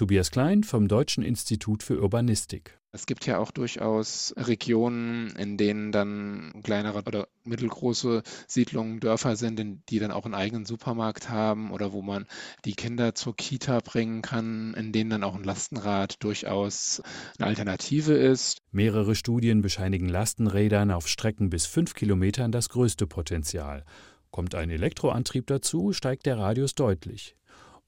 Tobias 0.00 0.30
Klein 0.30 0.64
vom 0.64 0.88
Deutschen 0.88 1.22
Institut 1.22 1.82
für 1.82 2.00
Urbanistik. 2.00 2.80
Es 2.90 3.04
gibt 3.04 3.26
ja 3.26 3.36
auch 3.36 3.50
durchaus 3.50 4.32
Regionen, 4.38 5.36
in 5.36 5.58
denen 5.58 5.92
dann 5.92 6.62
kleinere 6.62 7.02
oder 7.02 7.28
mittelgroße 7.44 8.22
Siedlungen, 8.46 9.00
Dörfer 9.00 9.36
sind, 9.36 9.60
die 9.90 9.98
dann 9.98 10.10
auch 10.10 10.24
einen 10.24 10.32
eigenen 10.32 10.64
Supermarkt 10.64 11.28
haben 11.28 11.70
oder 11.70 11.92
wo 11.92 12.00
man 12.00 12.24
die 12.64 12.72
Kinder 12.72 13.14
zur 13.14 13.36
Kita 13.36 13.80
bringen 13.80 14.22
kann, 14.22 14.72
in 14.72 14.92
denen 14.92 15.10
dann 15.10 15.22
auch 15.22 15.34
ein 15.34 15.44
Lastenrad 15.44 16.24
durchaus 16.24 17.02
eine 17.38 17.48
Alternative 17.48 18.14
ist. 18.14 18.62
Mehrere 18.72 19.14
Studien 19.14 19.60
bescheinigen 19.60 20.08
Lastenrädern 20.08 20.92
auf 20.92 21.08
Strecken 21.08 21.50
bis 21.50 21.66
fünf 21.66 21.92
Kilometern 21.92 22.52
das 22.52 22.70
größte 22.70 23.06
Potenzial. 23.06 23.84
Kommt 24.30 24.54
ein 24.54 24.70
Elektroantrieb 24.70 25.46
dazu, 25.46 25.92
steigt 25.92 26.24
der 26.24 26.38
Radius 26.38 26.74
deutlich. 26.74 27.36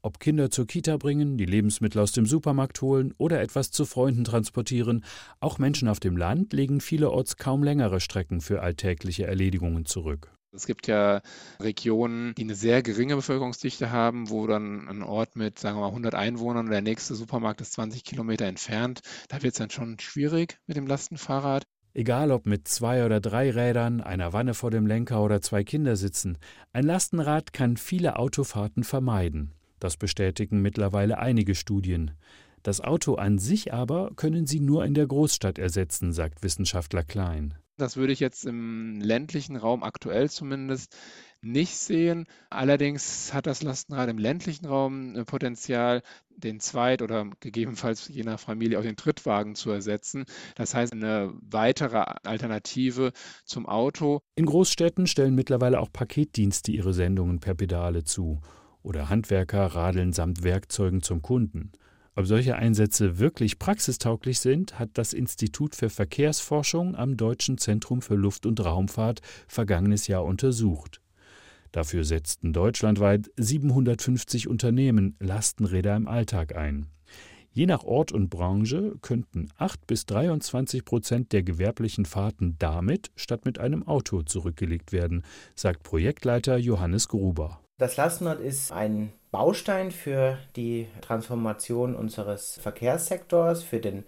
Ob 0.05 0.19
Kinder 0.19 0.51
zur 0.51 0.67
Kita 0.67 0.97
bringen, 0.97 1.39
die 1.39 1.45
Lebensmittel 1.45 2.01
aus 2.01 2.11
dem 2.11 2.27
Supermarkt 2.27 2.83
holen 2.83 3.15
oder 3.19 3.41
etwas 3.41 3.71
zu 3.71 3.85
Freunden 3.85 4.25
transportieren, 4.25 5.05
auch 5.39 5.59
Menschen 5.59 5.87
auf 5.87 6.01
dem 6.01 6.17
Land 6.17 6.53
legen 6.53 6.81
vielerorts 6.81 7.37
kaum 7.37 7.63
längere 7.63 8.01
Strecken 8.01 8.41
für 8.41 8.63
alltägliche 8.63 9.29
Erledigungen 9.29 9.85
zurück. 9.85 10.37
Es 10.51 10.67
gibt 10.67 10.89
ja 10.89 11.23
Regionen, 11.61 12.35
die 12.35 12.43
eine 12.43 12.57
sehr 12.57 12.83
geringe 12.83 13.15
Bevölkerungsdichte 13.15 13.93
haben, 13.93 14.29
wo 14.29 14.49
dann 14.49 14.89
ein 14.89 15.05
Ort 15.05 15.37
mit, 15.37 15.61
sagen 15.61 15.77
wir 15.77 15.83
mal, 15.83 15.89
100 15.91 16.17
Einwohnern 16.17 16.67
und 16.67 16.73
der 16.73 16.83
nächste 16.83 17.15
Supermarkt 17.15 17.61
ist 17.61 17.75
20 17.75 18.03
Kilometer 18.03 18.47
entfernt. 18.47 19.03
Da 19.29 19.41
wird 19.41 19.55
es 19.55 19.59
dann 19.59 19.71
schon 19.71 20.01
schwierig 20.01 20.59
mit 20.67 20.77
dem 20.77 20.89
Lastenfahrrad. 20.89 21.63
Egal 21.95 22.33
ob 22.33 22.45
mit 22.47 22.67
zwei 22.67 23.07
oder 23.07 23.21
drei 23.21 23.53
Rädern, 23.53 24.01
einer 24.01 24.33
Wanne 24.33 24.55
vor 24.55 24.73
dem 24.73 24.87
Lenker 24.87 25.23
oder 25.23 25.41
zwei 25.43 25.63
Kindersitzen, 25.63 26.39
ein 26.73 26.87
Lastenrad 26.87 27.53
kann 27.53 27.77
viele 27.77 28.17
Autofahrten 28.17 28.83
vermeiden. 28.83 29.53
Das 29.83 29.97
bestätigen 29.97 30.63
mittlerweile 30.63 31.19
einige 31.19 31.57
Studien. 31.57 32.13
Das 32.63 32.81
Auto 32.81 33.17
an 33.17 33.39
sich 33.39 33.75
aber 33.75 34.13
können 34.15 34.47
sie 34.47 34.61
nur 34.61 34.85
in 34.85 34.95
der 34.95 35.09
Großstadt 35.09 35.59
ersetzen, 35.59 36.13
sagt 36.13 36.45
Wissenschaftler 36.45 37.03
Klein. 37.03 37.57
Das 37.79 37.97
würde 37.97 38.13
ich 38.13 38.21
jetzt 38.21 38.47
im 38.47 39.01
ländlichen 39.01 39.57
Raum 39.57 39.83
aktuell 39.83 40.31
zumindest 40.31 40.97
nicht 41.41 41.75
sehen. 41.75 42.27
Allerdings 42.49 43.35
hat 43.35 43.49
das 43.49 43.65
Lastenrad 43.65 44.09
im 44.09 44.19
ländlichen 44.19 44.67
Raum 44.67 45.17
äh, 45.17 45.25
Potenzial, 45.25 46.03
den 46.37 46.61
Zweit- 46.61 47.03
oder 47.03 47.29
gegebenenfalls 47.41 48.07
je 48.07 48.23
nach 48.23 48.39
Familie 48.39 48.79
auch 48.79 48.85
den 48.85 48.95
Trittwagen 48.95 49.57
zu 49.57 49.73
ersetzen. 49.73 50.27
Das 50.55 50.77
heißt, 50.77 50.93
eine 50.93 51.33
weitere 51.41 52.05
Alternative 52.23 53.11
zum 53.45 53.67
Auto. 53.67 54.21
In 54.37 54.47
Großstädten 54.47 55.09
stellen 55.09 55.35
mittlerweile 55.35 55.81
auch 55.81 55.93
Paketdienste 55.93 56.71
ihre 56.71 56.95
Sendungen 56.95 57.41
per 57.41 57.55
Pedale 57.55 58.05
zu 58.05 58.41
oder 58.83 59.09
Handwerker 59.09 59.67
radeln 59.67 60.13
samt 60.13 60.43
Werkzeugen 60.43 61.03
zum 61.03 61.23
Kunden. 61.23 61.73
Ob 62.15 62.27
solche 62.27 62.57
Einsätze 62.57 63.19
wirklich 63.19 63.59
praxistauglich 63.59 64.39
sind, 64.39 64.79
hat 64.79 64.91
das 64.95 65.15
Institut 65.15 65.75
für 65.75 65.89
Verkehrsforschung 65.89 66.95
am 66.95 67.17
Deutschen 67.17 67.57
Zentrum 67.57 68.03
für 68.03 68.17
Luft- 68.17 68.45
und 68.45 68.63
Raumfahrt 68.63 69.21
vergangenes 69.49 70.09
Jahr 70.09 70.25
untersucht. 70.25 71.01
Dafür 71.73 72.05
setzten 72.05 72.53
deutschlandweit 72.53 73.31
750 73.39 74.47
Unternehmen 74.47 75.17
Lastenräder 75.21 75.97
im 75.97 76.07
Alltag 76.07 76.55
ein. 76.55 76.87
Je 77.55 77.65
nach 77.65 77.83
Ort 77.85 78.13
und 78.13 78.29
Branche 78.29 78.95
könnten 79.01 79.49
8 79.57 79.87
bis 79.87 80.05
23 80.05 80.85
Prozent 80.85 81.33
der 81.33 81.43
gewerblichen 81.43 82.05
Fahrten 82.05 82.57
damit 82.59 83.11
statt 83.17 83.47
mit 83.47 83.59
einem 83.59 83.87
Auto 83.87 84.23
zurückgelegt 84.23 84.93
werden, 84.93 85.23
sagt 85.55 85.83
Projektleiter 85.83 86.59
Johannes 86.59 87.09
Gruber. 87.09 87.62
Das 87.79 87.97
Lastenrad 87.97 88.41
ist 88.41 88.71
ein 88.71 89.13
Baustein 89.31 89.91
für 89.91 90.39
die 90.57 90.87
Transformation 91.01 91.95
unseres 91.95 92.59
Verkehrssektors, 92.63 93.63
für 93.63 93.81
den 93.81 94.05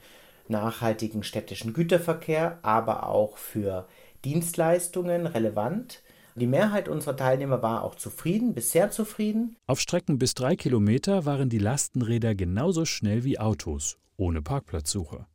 nachhaltigen 0.49 1.23
städtischen 1.23 1.73
Güterverkehr, 1.73 2.59
aber 2.63 3.09
auch 3.09 3.39
für 3.39 3.89
Dienstleistungen 4.25 5.27
relevant. 5.27 6.03
Die 6.37 6.47
Mehrheit 6.47 6.89
unserer 6.89 7.17
Teilnehmer 7.17 7.63
war 7.63 7.85
auch 7.85 7.95
zufrieden, 7.95 8.55
bis 8.55 8.73
sehr 8.73 8.91
zufrieden. 8.91 9.57
Auf 9.67 9.81
Strecken 9.81 10.19
bis 10.19 10.35
drei 10.35 10.57
Kilometer 10.57 11.25
waren 11.25 11.49
die 11.49 11.59
Lastenräder 11.59 12.35
genauso 12.35 12.85
schnell 12.85 13.25
wie 13.25 13.39
Autos, 13.39 13.99
ohne 14.17 14.43
Parkplatzsuche. 14.43 15.27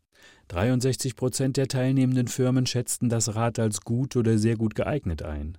63 0.50 1.15
Prozent 1.15 1.57
der 1.57 1.67
teilnehmenden 1.67 2.27
Firmen 2.27 2.65
schätzten 2.65 3.07
das 3.07 3.36
Rad 3.36 3.59
als 3.59 3.81
gut 3.81 4.15
oder 4.15 4.38
sehr 4.38 4.57
gut 4.57 4.75
geeignet 4.75 5.24
ein. 5.24 5.57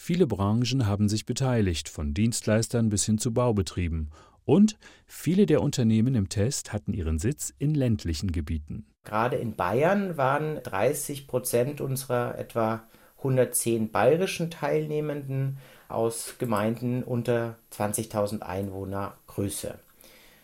Viele 0.00 0.28
Branchen 0.28 0.86
haben 0.86 1.08
sich 1.08 1.26
beteiligt, 1.26 1.88
von 1.88 2.14
Dienstleistern 2.14 2.88
bis 2.88 3.04
hin 3.04 3.18
zu 3.18 3.34
Baubetrieben. 3.34 4.10
Und 4.44 4.78
viele 5.06 5.44
der 5.44 5.60
Unternehmen 5.60 6.14
im 6.14 6.28
Test 6.28 6.72
hatten 6.72 6.94
ihren 6.94 7.18
Sitz 7.18 7.52
in 7.58 7.74
ländlichen 7.74 8.30
Gebieten. 8.30 8.86
Gerade 9.02 9.36
in 9.36 9.56
Bayern 9.56 10.16
waren 10.16 10.62
30 10.62 11.26
Prozent 11.26 11.80
unserer 11.80 12.38
etwa 12.38 12.84
110 13.18 13.90
bayerischen 13.90 14.52
Teilnehmenden 14.52 15.58
aus 15.88 16.36
Gemeinden 16.38 17.02
unter 17.02 17.56
20.000 17.72 18.40
Einwohner 18.42 19.14
Größe. 19.26 19.80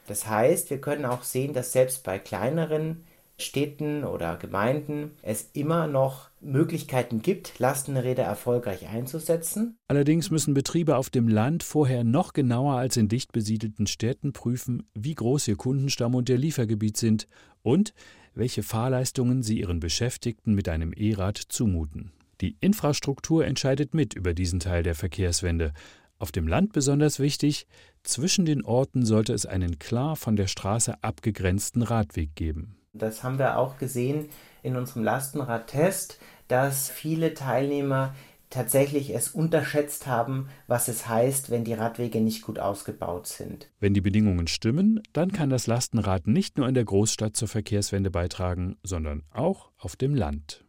Das 0.09 0.27
heißt, 0.27 0.69
wir 0.71 0.81
können 0.81 1.07
auch 1.07 1.23
sehen, 1.23 1.55
dass 1.55 1.71
selbst 1.71 2.03
bei 2.03 2.19
kleineren 2.19 3.05
Städten 3.39 4.05
oder 4.05 4.37
Gemeinden 4.37 5.11
es 5.23 5.51
immer 5.53 5.87
noch 5.87 6.31
Möglichkeiten 6.41 7.23
gibt, 7.23 7.59
Lastenräder 7.59 8.23
erfolgreich 8.23 8.89
einzusetzen. 8.89 9.77
Allerdings 9.89 10.31
müssen 10.31 10.55
Betriebe 10.55 10.97
auf 10.97 11.11
dem 11.11 11.27
Land 11.27 11.63
vorher 11.63 12.05
noch 12.05 12.33
genauer 12.33 12.75
als 12.75 12.97
in 12.97 13.09
dicht 13.09 13.33
besiedelten 13.33 13.87
Städten 13.87 14.33
prüfen, 14.33 14.85
wie 14.95 15.15
groß 15.15 15.49
ihr 15.49 15.57
Kundenstamm 15.57 16.15
und 16.15 16.29
der 16.29 16.39
Liefergebiet 16.39 16.97
sind 16.97 17.27
und 17.63 17.93
welche 18.35 18.63
Fahrleistungen 18.63 19.43
sie 19.43 19.61
ihren 19.61 19.81
Beschäftigten 19.81 20.55
mit 20.55 20.69
einem 20.69 20.93
E-Rad 20.93 21.39
zumuten. 21.39 22.13
Die 22.41 22.57
Infrastruktur 22.61 23.47
entscheidet 23.47 23.95
mit 23.95 24.15
über 24.15 24.35
diesen 24.35 24.61
Teil 24.61 24.83
der 24.83 24.95
Verkehrswende. 24.95 25.73
Auf 26.19 26.33
dem 26.33 26.47
Land 26.47 26.73
besonders 26.73 27.19
wichtig, 27.19 27.67
zwischen 28.03 28.45
den 28.45 28.65
Orten 28.65 29.05
sollte 29.05 29.33
es 29.33 29.47
einen 29.47 29.79
klar 29.79 30.17
von 30.17 30.37
der 30.37 30.47
Straße 30.47 31.03
abgegrenzten 31.03 31.83
Radweg 31.83 32.35
geben. 32.35 32.77
Das 32.95 33.25
haben 33.25 33.39
wir 33.39 33.59
auch 33.59 33.77
gesehen 33.77 34.29
in 34.63 34.77
unserem 34.77 35.03
Lastenradtest, 35.03 36.19
dass 36.47 36.89
viele 36.89 37.35
Teilnehmer 37.35 38.15
tatsächlich 38.51 39.13
es 39.13 39.29
unterschätzt 39.31 40.07
haben, 40.07 40.49
was 40.69 40.87
es 40.87 41.09
heißt, 41.09 41.51
wenn 41.51 41.65
die 41.65 41.75
Radwege 41.75 42.21
nicht 42.21 42.43
gut 42.43 42.61
ausgebaut 42.61 43.27
sind. 43.27 43.69
Wenn 43.81 43.95
die 43.95 44.01
Bedingungen 44.01 44.47
stimmen, 44.47 45.03
dann 45.13 45.33
kann 45.33 45.51
das 45.51 45.67
Lastenrad 45.67 46.29
nicht 46.29 46.57
nur 46.57 46.69
in 46.69 46.75
der 46.75 46.85
Großstadt 46.85 47.37
zur 47.37 47.49
Verkehrswende 47.49 48.13
beitragen, 48.13 48.77
sondern 48.85 49.25
auch 49.33 49.73
auf 49.77 49.97
dem 49.97 50.15
Land. 50.15 50.65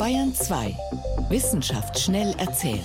Bayern 0.00 0.34
2. 0.34 0.76
Wissenschaft 1.28 1.98
schnell 2.00 2.34
erzählt. 2.38 2.82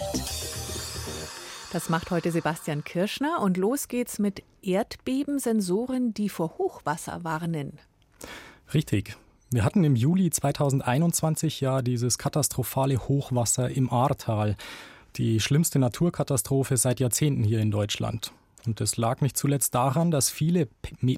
Das 1.71 1.87
macht 1.87 2.11
heute 2.11 2.31
Sebastian 2.31 2.83
Kirschner 2.83 3.39
und 3.41 3.55
los 3.55 3.87
geht's 3.87 4.19
mit 4.19 4.43
Erdbebensensoren, 4.61 6.13
die 6.13 6.27
vor 6.27 6.57
Hochwasser 6.57 7.23
warnen. 7.23 7.79
Richtig. 8.73 9.15
Wir 9.51 9.63
hatten 9.63 9.85
im 9.85 9.95
Juli 9.95 10.29
2021 10.29 11.61
ja 11.61 11.81
dieses 11.81 12.17
katastrophale 12.17 12.97
Hochwasser 13.07 13.69
im 13.69 13.89
Ahrtal. 13.89 14.57
Die 15.15 15.39
schlimmste 15.39 15.79
Naturkatastrophe 15.79 16.75
seit 16.75 16.99
Jahrzehnten 16.99 17.43
hier 17.43 17.61
in 17.61 17.71
Deutschland. 17.71 18.33
Und 18.65 18.81
das 18.81 18.97
lag 18.97 19.21
nicht 19.21 19.37
zuletzt 19.37 19.73
daran, 19.73 20.11
dass 20.11 20.29
viele 20.29 20.67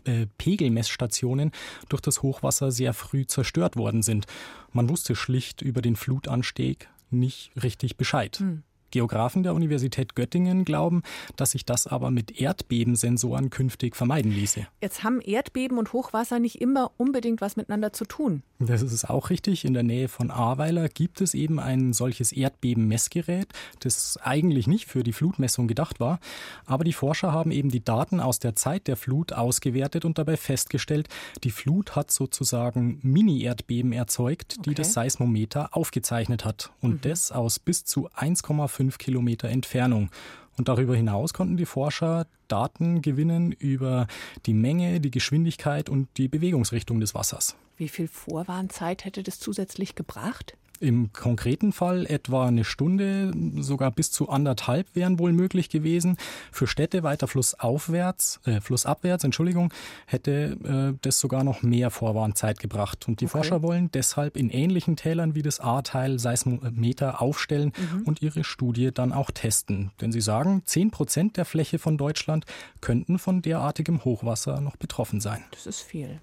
äh, 0.05 0.27
Pegelmessstationen 0.37 1.51
durch 1.89 2.01
das 2.01 2.21
Hochwasser 2.21 2.71
sehr 2.71 2.93
früh 2.93 3.25
zerstört 3.25 3.75
worden 3.75 4.03
sind. 4.03 4.27
Man 4.71 4.87
wusste 4.87 5.15
schlicht 5.15 5.63
über 5.63 5.81
den 5.81 5.95
Flutanstieg 5.95 6.89
nicht 7.09 7.51
richtig 7.61 7.97
Bescheid. 7.97 8.37
Hm. 8.37 8.61
Geografen 8.93 9.41
der 9.41 9.55
Universität 9.55 10.13
Göttingen 10.13 10.65
glauben, 10.65 11.01
dass 11.35 11.51
sich 11.51 11.65
das 11.65 11.87
aber 11.87 12.11
mit 12.11 12.39
Erdbebensensoren 12.39 13.49
künftig 13.49 13.95
vermeiden 13.95 14.31
ließe. 14.31 14.67
Jetzt 14.81 15.03
haben 15.03 15.19
Erdbeben 15.19 15.79
und 15.79 15.93
Hochwasser 15.93 16.39
nicht 16.39 16.61
immer 16.61 16.91
unbedingt 16.97 17.41
was 17.41 17.55
miteinander 17.55 17.91
zu 17.91 18.05
tun. 18.05 18.43
Das 18.59 18.83
ist 18.83 19.09
auch 19.09 19.31
richtig. 19.31 19.65
In 19.65 19.73
der 19.73 19.81
Nähe 19.81 20.07
von 20.07 20.29
Ahrweiler 20.29 20.89
gibt 20.89 21.21
es 21.21 21.33
eben 21.33 21.59
ein 21.59 21.93
solches 21.93 22.31
Erdbebenmessgerät, 22.31 23.47
das 23.79 24.17
eigentlich 24.21 24.67
nicht 24.67 24.85
für 24.85 25.01
die 25.03 25.11
Flutmessung 25.11 25.67
gedacht 25.67 25.99
war. 25.99 26.19
Aber 26.67 26.83
die 26.83 26.93
Forscher 26.93 27.33
haben 27.33 27.49
eben 27.49 27.69
die 27.69 27.83
Daten 27.83 28.19
aus 28.19 28.37
der 28.37 28.55
Zeit 28.55 28.87
der 28.87 28.95
Flut 28.95 29.33
ausgewertet 29.33 30.05
und 30.05 30.19
dabei 30.19 30.37
festgestellt, 30.37 31.09
die 31.43 31.49
Flut 31.51 31.95
hat 31.95 32.11
sozusagen 32.11 32.99
Mini-Erdbeben 33.01 33.91
erzeugt, 33.91 34.57
die 34.65 34.69
okay. 34.69 34.75
das 34.75 34.93
Seismometer 34.93 35.75
aufgezeichnet 35.75 36.45
hat. 36.45 36.71
Und 36.79 37.03
mhm. 37.03 37.09
das 37.09 37.31
aus 37.31 37.57
bis 37.57 37.85
zu 37.85 38.09
1,5 38.11 38.82
fünf 38.83 38.97
Kilometer 38.97 39.47
Entfernung. 39.47 40.09
Und 40.57 40.67
darüber 40.67 40.95
hinaus 40.95 41.33
konnten 41.33 41.55
die 41.57 41.65
Forscher 41.65 42.27
Daten 42.47 43.01
gewinnen 43.01 43.53
über 43.53 44.07
die 44.45 44.53
Menge, 44.53 44.99
die 44.99 45.09
Geschwindigkeit 45.09 45.89
und 45.89 46.09
die 46.17 46.27
Bewegungsrichtung 46.27 46.99
des 46.99 47.15
Wassers. 47.15 47.55
Wie 47.77 47.87
viel 47.87 48.07
Vorwarnzeit 48.07 49.05
hätte 49.05 49.23
das 49.23 49.39
zusätzlich 49.39 49.95
gebracht? 49.95 50.55
Im 50.83 51.13
konkreten 51.13 51.71
Fall 51.71 52.05
etwa 52.07 52.45
eine 52.45 52.65
Stunde, 52.65 53.31
sogar 53.59 53.89
bis 53.89 54.11
zu 54.11 54.27
anderthalb 54.27 54.93
wären 54.97 55.17
wohl 55.17 55.31
möglich 55.31 55.69
gewesen. 55.69 56.17
Für 56.51 56.67
Städte 56.67 57.03
weiter 57.03 57.29
flussaufwärts, 57.29 58.41
äh, 58.43 58.59
flussabwärts, 58.59 59.23
Entschuldigung, 59.23 59.73
hätte 60.07 60.57
äh, 60.91 60.97
das 61.01 61.21
sogar 61.21 61.45
noch 61.45 61.61
mehr 61.61 61.89
Vorwarnzeit 61.89 62.59
gebracht. 62.59 63.07
Und 63.07 63.21
die 63.21 63.25
okay. 63.27 63.31
Forscher 63.31 63.61
wollen 63.61 63.91
deshalb 63.93 64.35
in 64.35 64.49
ähnlichen 64.49 64.97
Tälern 64.97 65.35
wie 65.35 65.41
das 65.41 65.61
Ahrteil 65.61 66.19
Seismometer 66.19 67.21
aufstellen 67.21 67.71
mhm. 67.77 68.01
und 68.01 68.21
ihre 68.21 68.43
Studie 68.43 68.91
dann 68.93 69.13
auch 69.13 69.31
testen. 69.31 69.91
Denn 70.01 70.11
sie 70.11 70.19
sagen, 70.19 70.63
zehn 70.65 70.91
Prozent 70.91 71.37
der 71.37 71.45
Fläche 71.45 71.79
von 71.79 71.97
Deutschland 71.97 72.45
könnten 72.81 73.19
von 73.19 73.41
derartigem 73.41 74.03
Hochwasser 74.03 74.59
noch 74.59 74.75
betroffen 74.75 75.21
sein. 75.21 75.45
Das 75.51 75.65
ist 75.65 75.79
viel. 75.79 76.19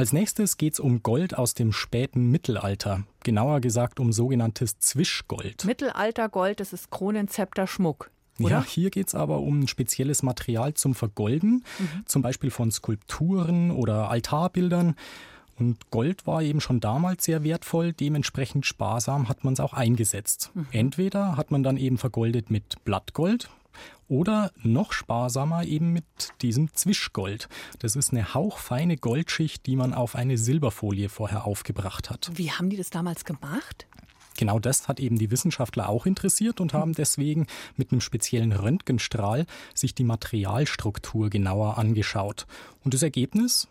Als 0.00 0.14
nächstes 0.14 0.56
geht 0.56 0.72
es 0.72 0.80
um 0.80 1.02
Gold 1.02 1.36
aus 1.36 1.52
dem 1.52 1.72
späten 1.72 2.30
Mittelalter. 2.30 3.04
Genauer 3.22 3.60
gesagt 3.60 4.00
um 4.00 4.14
sogenanntes 4.14 4.78
Zwischgold. 4.78 5.66
Mittelaltergold, 5.66 6.58
das 6.58 6.72
ist 6.72 6.90
Kronenzepter 6.90 7.66
Schmuck. 7.66 8.10
Oder? 8.38 8.50
Ja, 8.50 8.64
hier 8.64 8.88
geht 8.88 9.08
es 9.08 9.14
aber 9.14 9.40
um 9.40 9.60
ein 9.60 9.68
spezielles 9.68 10.22
Material 10.22 10.72
zum 10.72 10.94
Vergolden, 10.94 11.66
mhm. 11.78 12.06
zum 12.06 12.22
Beispiel 12.22 12.50
von 12.50 12.70
Skulpturen 12.70 13.70
oder 13.70 14.08
Altarbildern. 14.08 14.96
Und 15.58 15.90
Gold 15.90 16.26
war 16.26 16.40
eben 16.40 16.62
schon 16.62 16.80
damals 16.80 17.26
sehr 17.26 17.44
wertvoll, 17.44 17.92
dementsprechend 17.92 18.64
sparsam 18.64 19.28
hat 19.28 19.44
man 19.44 19.52
es 19.52 19.60
auch 19.60 19.74
eingesetzt. 19.74 20.50
Mhm. 20.54 20.66
Entweder 20.72 21.36
hat 21.36 21.50
man 21.50 21.62
dann 21.62 21.76
eben 21.76 21.98
vergoldet 21.98 22.50
mit 22.50 22.82
Blattgold, 22.84 23.50
oder 24.10 24.50
noch 24.62 24.92
sparsamer 24.92 25.64
eben 25.64 25.92
mit 25.92 26.04
diesem 26.42 26.74
Zwischgold. 26.74 27.48
Das 27.78 27.96
ist 27.96 28.12
eine 28.12 28.34
hauchfeine 28.34 28.96
Goldschicht, 28.96 29.64
die 29.66 29.76
man 29.76 29.94
auf 29.94 30.16
eine 30.16 30.36
Silberfolie 30.36 31.08
vorher 31.08 31.46
aufgebracht 31.46 32.10
hat. 32.10 32.30
Wie 32.34 32.50
haben 32.50 32.68
die 32.68 32.76
das 32.76 32.90
damals 32.90 33.24
gemacht? 33.24 33.86
Genau 34.36 34.58
das 34.58 34.88
hat 34.88 35.00
eben 35.00 35.18
die 35.18 35.30
Wissenschaftler 35.30 35.88
auch 35.88 36.06
interessiert 36.06 36.60
und 36.60 36.72
haben 36.72 36.92
deswegen 36.92 37.46
mit 37.76 37.92
einem 37.92 38.00
speziellen 38.00 38.52
Röntgenstrahl 38.52 39.46
sich 39.74 39.94
die 39.94 40.04
Materialstruktur 40.04 41.30
genauer 41.30 41.78
angeschaut. 41.78 42.46
Und 42.82 42.94
das 42.94 43.02
Ergebnis? 43.02 43.68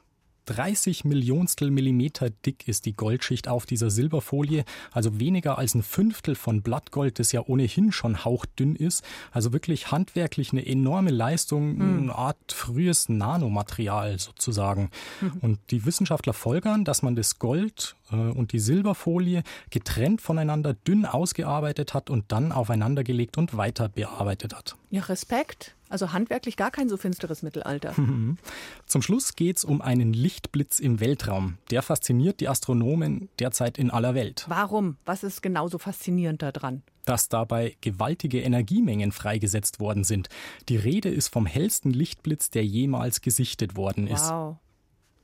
30 0.49 1.05
Millionstel 1.05 1.69
Millimeter 1.69 2.31
dick 2.31 2.67
ist 2.67 2.87
die 2.87 2.93
Goldschicht 2.93 3.47
auf 3.47 3.67
dieser 3.67 3.91
Silberfolie, 3.91 4.65
also 4.91 5.19
weniger 5.19 5.59
als 5.59 5.75
ein 5.75 5.83
Fünftel 5.83 6.33
von 6.33 6.63
Blattgold, 6.63 7.19
das 7.19 7.31
ja 7.31 7.43
ohnehin 7.45 7.91
schon 7.91 8.25
hauchdünn 8.25 8.75
ist. 8.75 9.03
Also 9.31 9.53
wirklich 9.53 9.91
handwerklich 9.91 10.51
eine 10.51 10.65
enorme 10.65 11.11
Leistung, 11.11 11.75
mhm. 11.75 11.99
eine 11.99 12.15
Art 12.15 12.51
frühes 12.51 13.09
Nanomaterial 13.09 14.17
sozusagen. 14.17 14.89
Mhm. 15.21 15.33
Und 15.41 15.59
die 15.69 15.85
Wissenschaftler 15.85 16.33
folgern, 16.33 16.83
dass 16.83 17.03
man 17.03 17.15
das 17.15 17.37
Gold 17.37 17.95
äh, 18.11 18.15
und 18.15 18.51
die 18.51 18.59
Silberfolie 18.59 19.43
getrennt 19.69 20.21
voneinander 20.21 20.73
dünn 20.73 21.05
ausgearbeitet 21.05 21.93
hat 21.93 22.09
und 22.09 22.31
dann 22.31 22.51
aufeinandergelegt 22.51 23.37
und 23.37 23.55
weiter 23.55 23.87
bearbeitet 23.87 24.55
hat. 24.55 24.75
Ja, 24.89 25.03
Respekt. 25.03 25.75
Also 25.89 26.13
handwerklich 26.13 26.55
gar 26.55 26.71
kein 26.71 26.87
so 26.87 26.97
finsteres 26.97 27.41
Mittelalter. 27.41 27.93
Zum 28.85 29.01
Schluss 29.01 29.35
geht 29.35 29.57
es 29.57 29.65
um 29.65 29.81
einen 29.81 30.13
Lichtblitz 30.13 30.79
im 30.79 30.99
Weltraum. 30.99 31.57
Der 31.71 31.81
fasziniert 31.81 32.39
die 32.39 32.47
Astronomen 32.47 33.29
derzeit 33.39 33.77
in 33.77 33.89
aller 33.89 34.13
Welt. 34.13 34.45
Warum? 34.47 34.97
Was 35.05 35.23
ist 35.23 35.41
genauso 35.41 35.79
faszinierend 35.79 36.41
daran? 36.43 36.83
Dass 37.05 37.27
dabei 37.27 37.75
gewaltige 37.81 38.41
Energiemengen 38.41 39.11
freigesetzt 39.11 39.79
worden 39.79 40.03
sind. 40.03 40.29
Die 40.69 40.77
Rede 40.77 41.09
ist 41.09 41.29
vom 41.29 41.47
hellsten 41.47 41.91
Lichtblitz, 41.91 42.51
der 42.51 42.63
jemals 42.63 43.21
gesichtet 43.21 43.75
worden 43.75 44.05
ist. 44.05 44.29
Wow. 44.29 44.57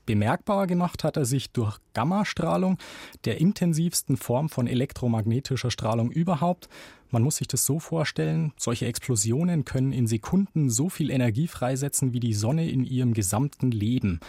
Bemerkbar 0.05 0.67
gemacht 0.67 1.03
hat 1.03 1.17
er 1.17 1.25
sich 1.25 1.51
durch 1.51 1.77
Gammastrahlung, 1.93 2.77
der 3.25 3.39
intensivsten 3.39 4.17
Form 4.17 4.49
von 4.49 4.67
elektromagnetischer 4.67 5.71
Strahlung 5.71 6.11
überhaupt. 6.11 6.69
Man 7.09 7.23
muss 7.23 7.37
sich 7.37 7.47
das 7.47 7.65
so 7.65 7.79
vorstellen, 7.79 8.53
solche 8.57 8.85
Explosionen 8.85 9.65
können 9.65 9.93
in 9.93 10.07
Sekunden 10.07 10.69
so 10.69 10.89
viel 10.89 11.09
Energie 11.09 11.47
freisetzen 11.47 12.13
wie 12.13 12.19
die 12.19 12.33
Sonne 12.33 12.69
in 12.69 12.83
ihrem 12.83 13.13
gesamten 13.13 13.71
Leben. 13.71 14.19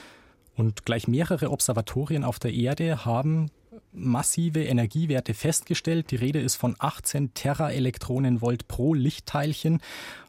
Und 0.54 0.86
gleich 0.86 1.06
mehrere 1.06 1.50
Observatorien 1.50 2.24
auf 2.24 2.38
der 2.38 2.54
Erde 2.54 3.04
haben 3.04 3.50
massive 3.92 4.64
Energiewerte 4.64 5.34
festgestellt. 5.34 6.10
Die 6.10 6.16
Rede 6.16 6.40
ist 6.40 6.56
von 6.56 6.76
18 6.78 7.34
Teraelektronenvolt 7.34 8.68
pro 8.68 8.94
Lichtteilchen. 8.94 9.80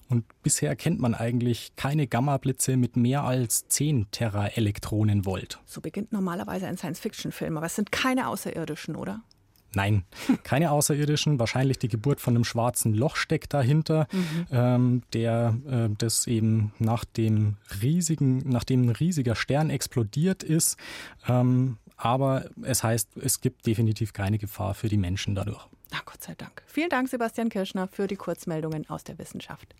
Und 0.10 0.26
bisher 0.42 0.76
kennt 0.76 1.00
man 1.00 1.14
eigentlich 1.14 1.74
keine 1.76 2.08
Gammablitze 2.08 2.78
mit 2.78 2.96
mehr 2.96 3.24
als 3.24 3.68
10 3.68 4.08
Teraelektronenvolt. 4.12 5.60
So 5.66 5.82
beginnt 5.82 6.12
normalerweise 6.14 6.68
ein 6.68 6.78
Science-Fiction-Film, 6.78 7.58
aber 7.58 7.66
es 7.66 7.76
sind 7.76 7.92
keine 7.92 8.28
Außerirdischen, 8.30 8.96
oder? 8.96 9.22
Nein, 9.74 10.04
keine 10.44 10.72
Außerirdischen. 10.72 11.40
Wahrscheinlich 11.40 11.78
die 11.78 11.90
Geburt 11.90 12.22
von 12.22 12.36
einem 12.36 12.46
schwarzen 12.46 12.94
Loch 12.94 13.16
steckt 13.16 13.54
dahinter, 13.54 14.08
mhm. 14.12 14.48
ähm, 14.52 15.02
der 15.14 15.58
äh, 15.70 15.90
das 15.98 16.26
eben 16.26 16.72
nach 16.80 17.06
dem 17.06 17.58
riesigen, 17.82 18.40
nachdem 18.50 18.84
ein 18.84 18.90
riesiger 18.90 19.36
Stern 19.36 19.70
explodiert 19.70 20.44
ist. 20.44 20.78
Ähm, 21.28 21.78
aber 21.98 22.46
es 22.62 22.84
heißt, 22.84 23.18
es 23.18 23.42
gibt 23.42 23.66
definitiv 23.66 24.14
keine 24.14 24.38
Gefahr 24.38 24.74
für 24.74 24.88
die 24.88 24.98
Menschen 24.98 25.36
dadurch. 25.36 25.68
Na 25.92 26.00
Gott 26.06 26.22
sei 26.22 26.36
Dank. 26.36 26.64
Vielen 26.68 26.90
Dank, 26.90 27.10
Sebastian 27.10 27.50
Kirschner, 27.50 27.88
für 27.88 28.08
die 28.08 28.16
Kurzmeldungen 28.16 28.90
aus 28.90 29.04
der 29.04 29.18
Wissenschaft. 29.18 29.76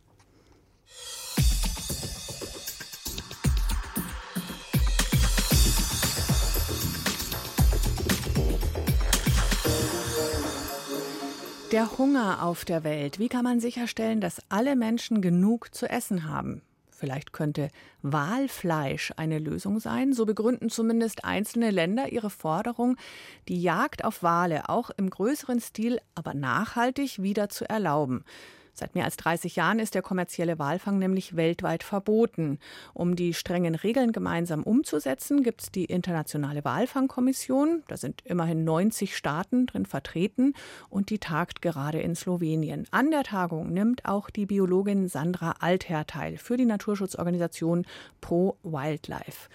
Der 11.72 11.98
Hunger 11.98 12.44
auf 12.44 12.64
der 12.64 12.86
Welt. 12.86 13.20
Wie 13.20 13.28
kann 13.28 13.44
man 13.44 13.60
sicherstellen, 13.60 14.22
dass 14.22 14.42
alle 14.48 14.78
Menschen 14.78 15.22
genug 15.22 15.76
zu 15.76 15.90
essen 15.90 16.30
haben? 16.30 16.62
Vielleicht 16.90 17.34
könnte 17.34 17.70
Walfleisch 18.02 19.14
eine 19.18 19.38
Lösung 19.38 19.80
sein. 19.80 20.14
So 20.14 20.26
begründen 20.26 20.70
zumindest 20.70 21.26
einzelne 21.26 21.70
Länder 21.70 22.12
ihre 22.12 22.30
Forderung, 22.30 22.96
die 23.50 23.62
Jagd 23.62 24.06
auf 24.06 24.24
Wale 24.24 24.70
auch 24.70 24.90
im 24.92 25.10
größeren 25.10 25.60
Stil, 25.60 26.00
aber 26.16 26.34
nachhaltig 26.34 27.22
wieder 27.22 27.50
zu 27.50 27.70
erlauben. 27.70 28.24
Seit 28.80 28.94
mehr 28.94 29.06
als 29.06 29.18
30 29.18 29.56
Jahren 29.56 29.80
ist 29.80 29.96
der 29.96 30.04
kommerzielle 30.04 30.60
Walfang 30.60 31.00
nämlich 31.00 31.36
weltweit 31.36 31.82
verboten. 31.82 32.60
Um 32.94 33.16
die 33.16 33.34
strengen 33.34 33.74
Regeln 33.74 34.12
gemeinsam 34.12 34.62
umzusetzen, 34.62 35.42
gibt 35.42 35.64
es 35.64 35.72
die 35.72 35.86
Internationale 35.86 36.64
Walfangkommission. 36.64 37.82
Da 37.88 37.98
sind 37.98 38.22
immerhin 38.24 38.66
90 38.66 39.18
Staaten 39.18 39.66
drin 39.66 39.88
vertreten 39.88 40.54
und 40.92 41.10
die 41.10 41.18
tagt 41.18 41.64
gerade 41.64 42.00
in 42.02 42.14
Slowenien. 42.14 42.86
An 42.92 43.10
der 43.10 43.24
Tagung 43.24 43.74
nimmt 43.74 44.06
auch 44.06 44.30
die 44.30 44.46
Biologin 44.46 45.08
Sandra 45.08 45.56
Altherr 45.60 46.06
teil 46.06 46.38
für 46.38 46.56
die 46.56 46.66
Naturschutzorganisation 46.66 47.84
Pro 48.22 48.58
Wildlife. 48.62 49.50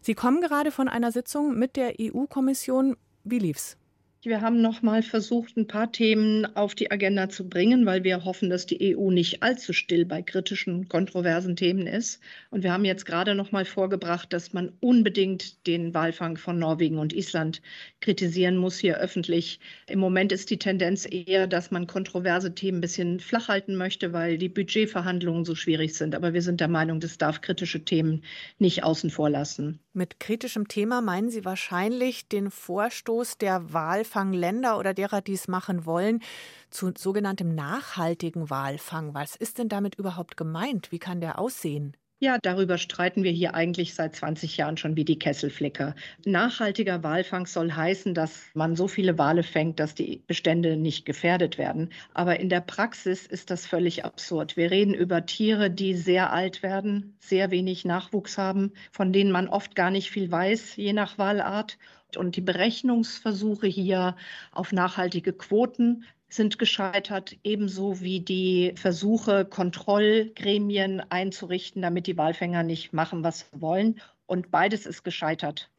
Sie 0.00 0.14
kommen 0.14 0.40
gerade 0.40 0.70
von 0.70 0.86
einer 0.86 1.10
Sitzung 1.10 1.58
mit 1.58 1.74
der 1.74 1.94
EU-Kommission. 2.00 2.96
Wie 3.24 3.40
lief's? 3.40 3.79
Wir 4.22 4.42
haben 4.42 4.60
noch 4.60 4.82
mal 4.82 5.02
versucht, 5.02 5.56
ein 5.56 5.66
paar 5.66 5.92
Themen 5.92 6.44
auf 6.54 6.74
die 6.74 6.90
Agenda 6.90 7.30
zu 7.30 7.48
bringen, 7.48 7.86
weil 7.86 8.04
wir 8.04 8.26
hoffen, 8.26 8.50
dass 8.50 8.66
die 8.66 8.94
EU 8.94 9.10
nicht 9.10 9.42
allzu 9.42 9.72
still 9.72 10.04
bei 10.04 10.20
kritischen, 10.20 10.90
kontroversen 10.90 11.56
Themen 11.56 11.86
ist. 11.86 12.20
Und 12.50 12.62
wir 12.62 12.70
haben 12.70 12.84
jetzt 12.84 13.06
gerade 13.06 13.34
noch 13.34 13.50
mal 13.50 13.64
vorgebracht, 13.64 14.30
dass 14.34 14.52
man 14.52 14.72
unbedingt 14.80 15.66
den 15.66 15.94
Walfang 15.94 16.36
von 16.36 16.58
Norwegen 16.58 16.98
und 16.98 17.14
Island 17.14 17.62
kritisieren 18.02 18.58
muss 18.58 18.78
hier 18.78 18.98
öffentlich. 18.98 19.58
Im 19.86 20.00
Moment 20.00 20.32
ist 20.32 20.50
die 20.50 20.58
Tendenz 20.58 21.08
eher, 21.10 21.46
dass 21.46 21.70
man 21.70 21.86
kontroverse 21.86 22.54
Themen 22.54 22.76
ein 22.76 22.82
bisschen 22.82 23.20
flach 23.20 23.48
halten 23.48 23.74
möchte, 23.76 24.12
weil 24.12 24.36
die 24.36 24.50
Budgetverhandlungen 24.50 25.46
so 25.46 25.54
schwierig 25.54 25.94
sind. 25.94 26.14
Aber 26.14 26.34
wir 26.34 26.42
sind 26.42 26.60
der 26.60 26.68
Meinung, 26.68 27.00
das 27.00 27.16
darf 27.16 27.40
kritische 27.40 27.86
Themen 27.86 28.22
nicht 28.58 28.84
außen 28.84 29.08
vor 29.08 29.30
lassen. 29.30 29.80
Mit 29.92 30.20
kritischem 30.20 30.68
Thema 30.68 31.00
meinen 31.00 31.30
Sie 31.30 31.44
wahrscheinlich 31.44 32.28
den 32.28 32.52
Vorstoß 32.52 33.38
der 33.38 33.72
Walfangländer 33.72 34.78
oder 34.78 34.94
derer, 34.94 35.20
die 35.20 35.32
es 35.32 35.48
machen 35.48 35.84
wollen, 35.84 36.22
zu 36.70 36.92
sogenanntem 36.96 37.56
nachhaltigen 37.56 38.50
Walfang. 38.50 39.14
Was 39.14 39.34
ist 39.34 39.58
denn 39.58 39.68
damit 39.68 39.96
überhaupt 39.96 40.36
gemeint? 40.36 40.92
Wie 40.92 41.00
kann 41.00 41.20
der 41.20 41.40
aussehen? 41.40 41.96
Ja, 42.22 42.36
darüber 42.36 42.76
streiten 42.76 43.22
wir 43.24 43.30
hier 43.30 43.54
eigentlich 43.54 43.94
seit 43.94 44.14
20 44.14 44.58
Jahren 44.58 44.76
schon 44.76 44.94
wie 44.94 45.06
die 45.06 45.18
Kesselflicker. 45.18 45.94
Nachhaltiger 46.26 47.02
Walfang 47.02 47.46
soll 47.46 47.72
heißen, 47.72 48.12
dass 48.12 48.50
man 48.52 48.76
so 48.76 48.88
viele 48.88 49.16
Wale 49.16 49.42
fängt, 49.42 49.80
dass 49.80 49.94
die 49.94 50.22
Bestände 50.26 50.76
nicht 50.76 51.06
gefährdet 51.06 51.56
werden. 51.56 51.88
Aber 52.12 52.38
in 52.38 52.50
der 52.50 52.60
Praxis 52.60 53.26
ist 53.26 53.48
das 53.50 53.66
völlig 53.66 54.04
absurd. 54.04 54.58
Wir 54.58 54.70
reden 54.70 54.92
über 54.92 55.24
Tiere, 55.24 55.70
die 55.70 55.94
sehr 55.94 56.30
alt 56.30 56.62
werden, 56.62 57.16
sehr 57.20 57.50
wenig 57.50 57.86
Nachwuchs 57.86 58.36
haben, 58.36 58.72
von 58.92 59.14
denen 59.14 59.32
man 59.32 59.48
oft 59.48 59.74
gar 59.74 59.90
nicht 59.90 60.10
viel 60.10 60.30
weiß, 60.30 60.76
je 60.76 60.92
nach 60.92 61.16
Walart. 61.16 61.78
Und 62.16 62.36
die 62.36 62.40
Berechnungsversuche 62.40 63.66
hier 63.66 64.16
auf 64.52 64.72
nachhaltige 64.72 65.32
Quoten 65.32 66.04
sind 66.28 66.58
gescheitert, 66.58 67.36
ebenso 67.42 68.00
wie 68.00 68.20
die 68.20 68.72
Versuche, 68.76 69.44
Kontrollgremien 69.44 71.02
einzurichten, 71.10 71.82
damit 71.82 72.06
die 72.06 72.16
Walfänger 72.16 72.62
nicht 72.62 72.92
machen, 72.92 73.24
was 73.24 73.40
sie 73.40 73.60
wollen. 73.60 74.00
Und 74.26 74.50
beides 74.50 74.86
ist 74.86 75.02
gescheitert. 75.02 75.70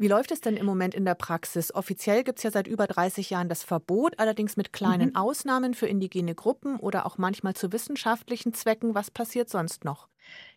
Wie 0.00 0.08
läuft 0.08 0.30
es 0.30 0.40
denn 0.40 0.56
im 0.56 0.64
Moment 0.64 0.94
in 0.94 1.04
der 1.04 1.14
Praxis? 1.14 1.74
Offiziell 1.74 2.24
gibt 2.24 2.38
es 2.38 2.42
ja 2.44 2.50
seit 2.50 2.66
über 2.66 2.86
30 2.86 3.28
Jahren 3.28 3.50
das 3.50 3.64
Verbot, 3.64 4.18
allerdings 4.18 4.56
mit 4.56 4.72
kleinen 4.72 5.10
mhm. 5.10 5.16
Ausnahmen 5.16 5.74
für 5.74 5.88
indigene 5.88 6.34
Gruppen 6.34 6.80
oder 6.80 7.04
auch 7.04 7.18
manchmal 7.18 7.54
zu 7.54 7.70
wissenschaftlichen 7.70 8.54
Zwecken. 8.54 8.94
Was 8.94 9.10
passiert 9.10 9.50
sonst 9.50 9.84
noch? 9.84 10.08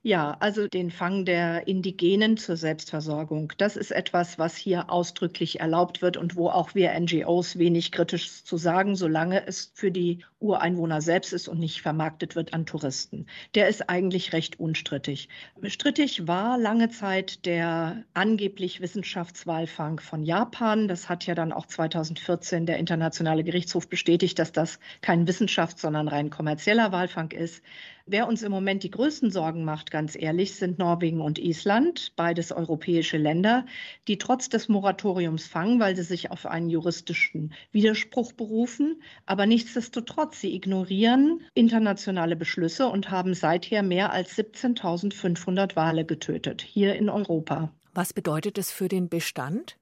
Ja, 0.05 0.35
also 0.41 0.67
den 0.67 0.91
Fang 0.91 1.23
der 1.23 1.65
Indigenen 1.65 2.35
zur 2.35 2.57
Selbstversorgung. 2.57 3.53
Das 3.57 3.77
ist 3.77 3.91
etwas, 3.91 4.37
was 4.37 4.57
hier 4.57 4.89
ausdrücklich 4.89 5.61
erlaubt 5.61 6.01
wird 6.01 6.17
und 6.17 6.35
wo 6.35 6.49
auch 6.49 6.75
wir 6.75 6.91
NGOs 6.99 7.57
wenig 7.57 7.93
kritisch 7.93 8.43
zu 8.43 8.57
sagen, 8.57 8.97
solange 8.97 9.47
es 9.47 9.71
für 9.73 9.91
die 9.91 10.25
Ureinwohner 10.41 10.99
selbst 10.99 11.31
ist 11.31 11.47
und 11.47 11.57
nicht 11.57 11.81
vermarktet 11.81 12.35
wird 12.35 12.53
an 12.53 12.65
Touristen. 12.65 13.27
Der 13.55 13.69
ist 13.69 13.89
eigentlich 13.89 14.33
recht 14.33 14.59
unstrittig. 14.59 15.29
Strittig 15.67 16.27
war 16.27 16.57
lange 16.57 16.89
Zeit 16.89 17.45
der 17.45 18.03
angeblich 18.13 18.81
Wissenschaftswalfang 18.81 20.01
von 20.01 20.21
Japan. 20.23 20.89
Das 20.89 21.07
hat 21.07 21.25
ja 21.27 21.33
dann 21.33 21.53
auch 21.53 21.65
2014 21.65 22.65
der 22.65 22.77
Internationale 22.77 23.45
Gerichtshof 23.45 23.87
bestätigt, 23.87 24.37
dass 24.37 24.51
das 24.51 24.79
kein 24.99 25.25
Wissenschafts-, 25.29 25.81
sondern 25.81 26.09
rein 26.09 26.29
kommerzieller 26.29 26.91
Walfang 26.91 27.31
ist. 27.31 27.63
Wer 28.05 28.27
uns 28.27 28.43
im 28.43 28.51
Moment 28.51 28.83
die 28.83 28.91
größten 28.91 29.31
Sorgen 29.31 29.63
macht, 29.63 29.89
ganz 29.93 30.17
ehrlich, 30.19 30.55
sind 30.55 30.79
Norwegen 30.79 31.21
und 31.21 31.37
Island, 31.37 32.13
beides 32.15 32.51
europäische 32.51 33.17
Länder, 33.17 33.65
die 34.07 34.17
trotz 34.17 34.49
des 34.49 34.67
Moratoriums 34.67 35.45
fangen, 35.45 35.79
weil 35.79 35.95
sie 35.95 36.01
sich 36.01 36.31
auf 36.31 36.47
einen 36.47 36.71
juristischen 36.71 37.53
Widerspruch 37.71 38.33
berufen. 38.33 39.03
Aber 39.27 39.45
nichtsdestotrotz, 39.45 40.41
sie 40.41 40.55
ignorieren 40.55 41.41
internationale 41.53 42.35
Beschlüsse 42.35 42.87
und 42.87 43.11
haben 43.11 43.35
seither 43.35 43.83
mehr 43.83 44.11
als 44.11 44.35
17.500 44.35 45.75
Wale 45.75 46.05
getötet, 46.05 46.63
hier 46.63 46.95
in 46.95 47.07
Europa. 47.07 47.71
Was 47.93 48.13
bedeutet 48.13 48.57
es 48.57 48.71
für 48.71 48.87
den 48.87 49.09
Bestand? 49.09 49.77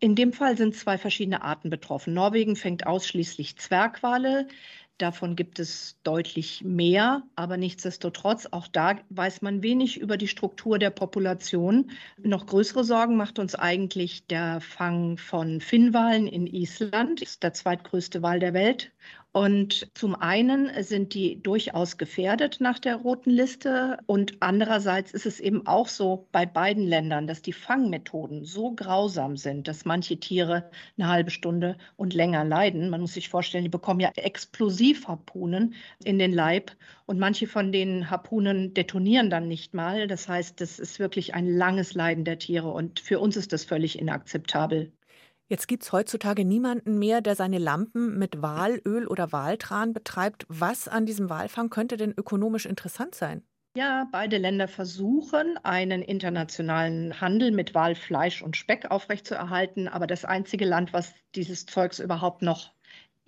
In 0.00 0.14
dem 0.14 0.34
Fall 0.34 0.58
sind 0.58 0.76
zwei 0.76 0.98
verschiedene 0.98 1.42
Arten 1.42 1.70
betroffen. 1.70 2.12
Norwegen 2.12 2.54
fängt 2.54 2.86
ausschließlich 2.86 3.56
Zwergwale. 3.56 4.46
Davon 4.98 5.36
gibt 5.36 5.60
es 5.60 5.96
deutlich 6.02 6.64
mehr, 6.64 7.22
aber 7.36 7.56
nichtsdestotrotz, 7.56 8.48
auch 8.50 8.66
da 8.66 8.96
weiß 9.10 9.42
man 9.42 9.62
wenig 9.62 10.00
über 10.00 10.16
die 10.16 10.26
Struktur 10.26 10.80
der 10.80 10.90
Population. 10.90 11.92
Noch 12.20 12.46
größere 12.46 12.82
Sorgen 12.82 13.16
macht 13.16 13.38
uns 13.38 13.54
eigentlich 13.54 14.26
der 14.26 14.60
Fang 14.60 15.16
von 15.16 15.60
Finnwalen 15.60 16.26
in 16.26 16.48
Island. 16.48 17.22
Ist 17.22 17.44
der 17.44 17.52
zweitgrößte 17.52 18.22
Wal 18.22 18.40
der 18.40 18.54
Welt 18.54 18.90
und 19.38 19.88
zum 19.94 20.16
einen 20.16 20.82
sind 20.82 21.14
die 21.14 21.40
durchaus 21.40 21.96
gefährdet 21.96 22.56
nach 22.58 22.80
der 22.80 22.96
roten 22.96 23.30
Liste 23.30 23.98
und 24.06 24.32
andererseits 24.40 25.12
ist 25.12 25.26
es 25.26 25.38
eben 25.38 25.64
auch 25.64 25.86
so 25.86 26.26
bei 26.32 26.44
beiden 26.44 26.84
Ländern, 26.84 27.28
dass 27.28 27.40
die 27.40 27.52
Fangmethoden 27.52 28.44
so 28.44 28.72
grausam 28.72 29.36
sind, 29.36 29.68
dass 29.68 29.84
manche 29.84 30.18
Tiere 30.18 30.68
eine 30.98 31.06
halbe 31.06 31.30
Stunde 31.30 31.76
und 31.94 32.14
länger 32.14 32.44
leiden. 32.44 32.90
Man 32.90 33.00
muss 33.00 33.14
sich 33.14 33.28
vorstellen, 33.28 33.62
die 33.62 33.70
bekommen 33.70 34.00
ja 34.00 34.10
Explosivharpunen 34.16 35.74
in 36.02 36.18
den 36.18 36.32
Leib 36.32 36.72
und 37.06 37.20
manche 37.20 37.46
von 37.46 37.70
den 37.70 38.10
Harpunen 38.10 38.74
detonieren 38.74 39.30
dann 39.30 39.46
nicht 39.46 39.72
mal. 39.72 40.08
Das 40.08 40.26
heißt, 40.28 40.60
das 40.60 40.80
ist 40.80 40.98
wirklich 40.98 41.34
ein 41.34 41.46
langes 41.46 41.94
Leiden 41.94 42.24
der 42.24 42.40
Tiere 42.40 42.72
und 42.72 42.98
für 42.98 43.20
uns 43.20 43.36
ist 43.36 43.52
das 43.52 43.64
völlig 43.64 44.00
inakzeptabel. 44.00 44.92
Jetzt 45.48 45.66
gibt 45.68 45.82
es 45.82 45.92
heutzutage 45.92 46.44
niemanden 46.44 46.98
mehr, 46.98 47.20
der 47.20 47.34
seine 47.34 47.58
Lampen 47.58 48.18
mit 48.18 48.40
Walöl 48.42 49.06
oder 49.06 49.32
Waltran 49.32 49.92
betreibt. 49.92 50.46
Was 50.48 50.88
an 50.88 51.06
diesem 51.06 51.28
Walfang 51.30 51.70
könnte 51.70 51.96
denn 51.96 52.12
ökonomisch 52.16 52.66
interessant 52.66 53.14
sein? 53.14 53.46
Ja, 53.74 54.06
beide 54.12 54.36
Länder 54.38 54.68
versuchen, 54.68 55.56
einen 55.62 56.02
internationalen 56.02 57.18
Handel 57.20 57.50
mit 57.50 57.74
Walfleisch 57.74 58.42
und 58.42 58.56
Speck 58.58 58.90
aufrechtzuerhalten. 58.90 59.88
Aber 59.88 60.06
das 60.06 60.24
einzige 60.26 60.64
Land, 60.66 60.92
was 60.92 61.14
dieses 61.34 61.64
Zeugs 61.64 61.98
überhaupt 61.98 62.42
noch 62.42 62.74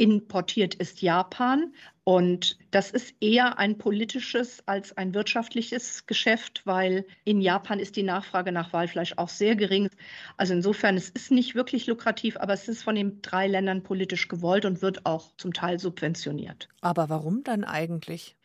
importiert 0.00 0.74
ist 0.74 1.02
Japan. 1.02 1.74
Und 2.04 2.58
das 2.70 2.90
ist 2.90 3.14
eher 3.20 3.58
ein 3.58 3.76
politisches 3.76 4.66
als 4.66 4.96
ein 4.96 5.12
wirtschaftliches 5.12 6.06
Geschäft, 6.06 6.62
weil 6.64 7.04
in 7.24 7.42
Japan 7.42 7.78
ist 7.78 7.96
die 7.96 8.02
Nachfrage 8.02 8.50
nach 8.50 8.72
Walfleisch 8.72 9.12
auch 9.18 9.28
sehr 9.28 9.56
gering. 9.56 9.90
Also 10.38 10.54
insofern, 10.54 10.96
es 10.96 11.10
ist 11.10 11.30
nicht 11.30 11.54
wirklich 11.54 11.86
lukrativ, 11.86 12.38
aber 12.38 12.54
es 12.54 12.66
ist 12.66 12.82
von 12.82 12.94
den 12.94 13.20
drei 13.20 13.46
Ländern 13.46 13.82
politisch 13.82 14.26
gewollt 14.28 14.64
und 14.64 14.80
wird 14.80 15.04
auch 15.04 15.36
zum 15.36 15.52
Teil 15.52 15.78
subventioniert. 15.78 16.70
Aber 16.80 17.10
warum 17.10 17.44
dann 17.44 17.62
eigentlich? 17.64 18.36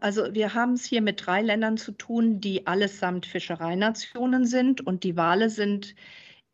Also 0.00 0.34
wir 0.34 0.54
haben 0.54 0.72
es 0.72 0.84
hier 0.84 1.00
mit 1.00 1.24
drei 1.24 1.40
Ländern 1.40 1.76
zu 1.76 1.92
tun, 1.92 2.40
die 2.40 2.66
allesamt 2.66 3.24
Fischereinationen 3.24 4.46
sind 4.46 4.84
und 4.84 5.04
die 5.04 5.16
Wale 5.16 5.48
sind 5.48 5.94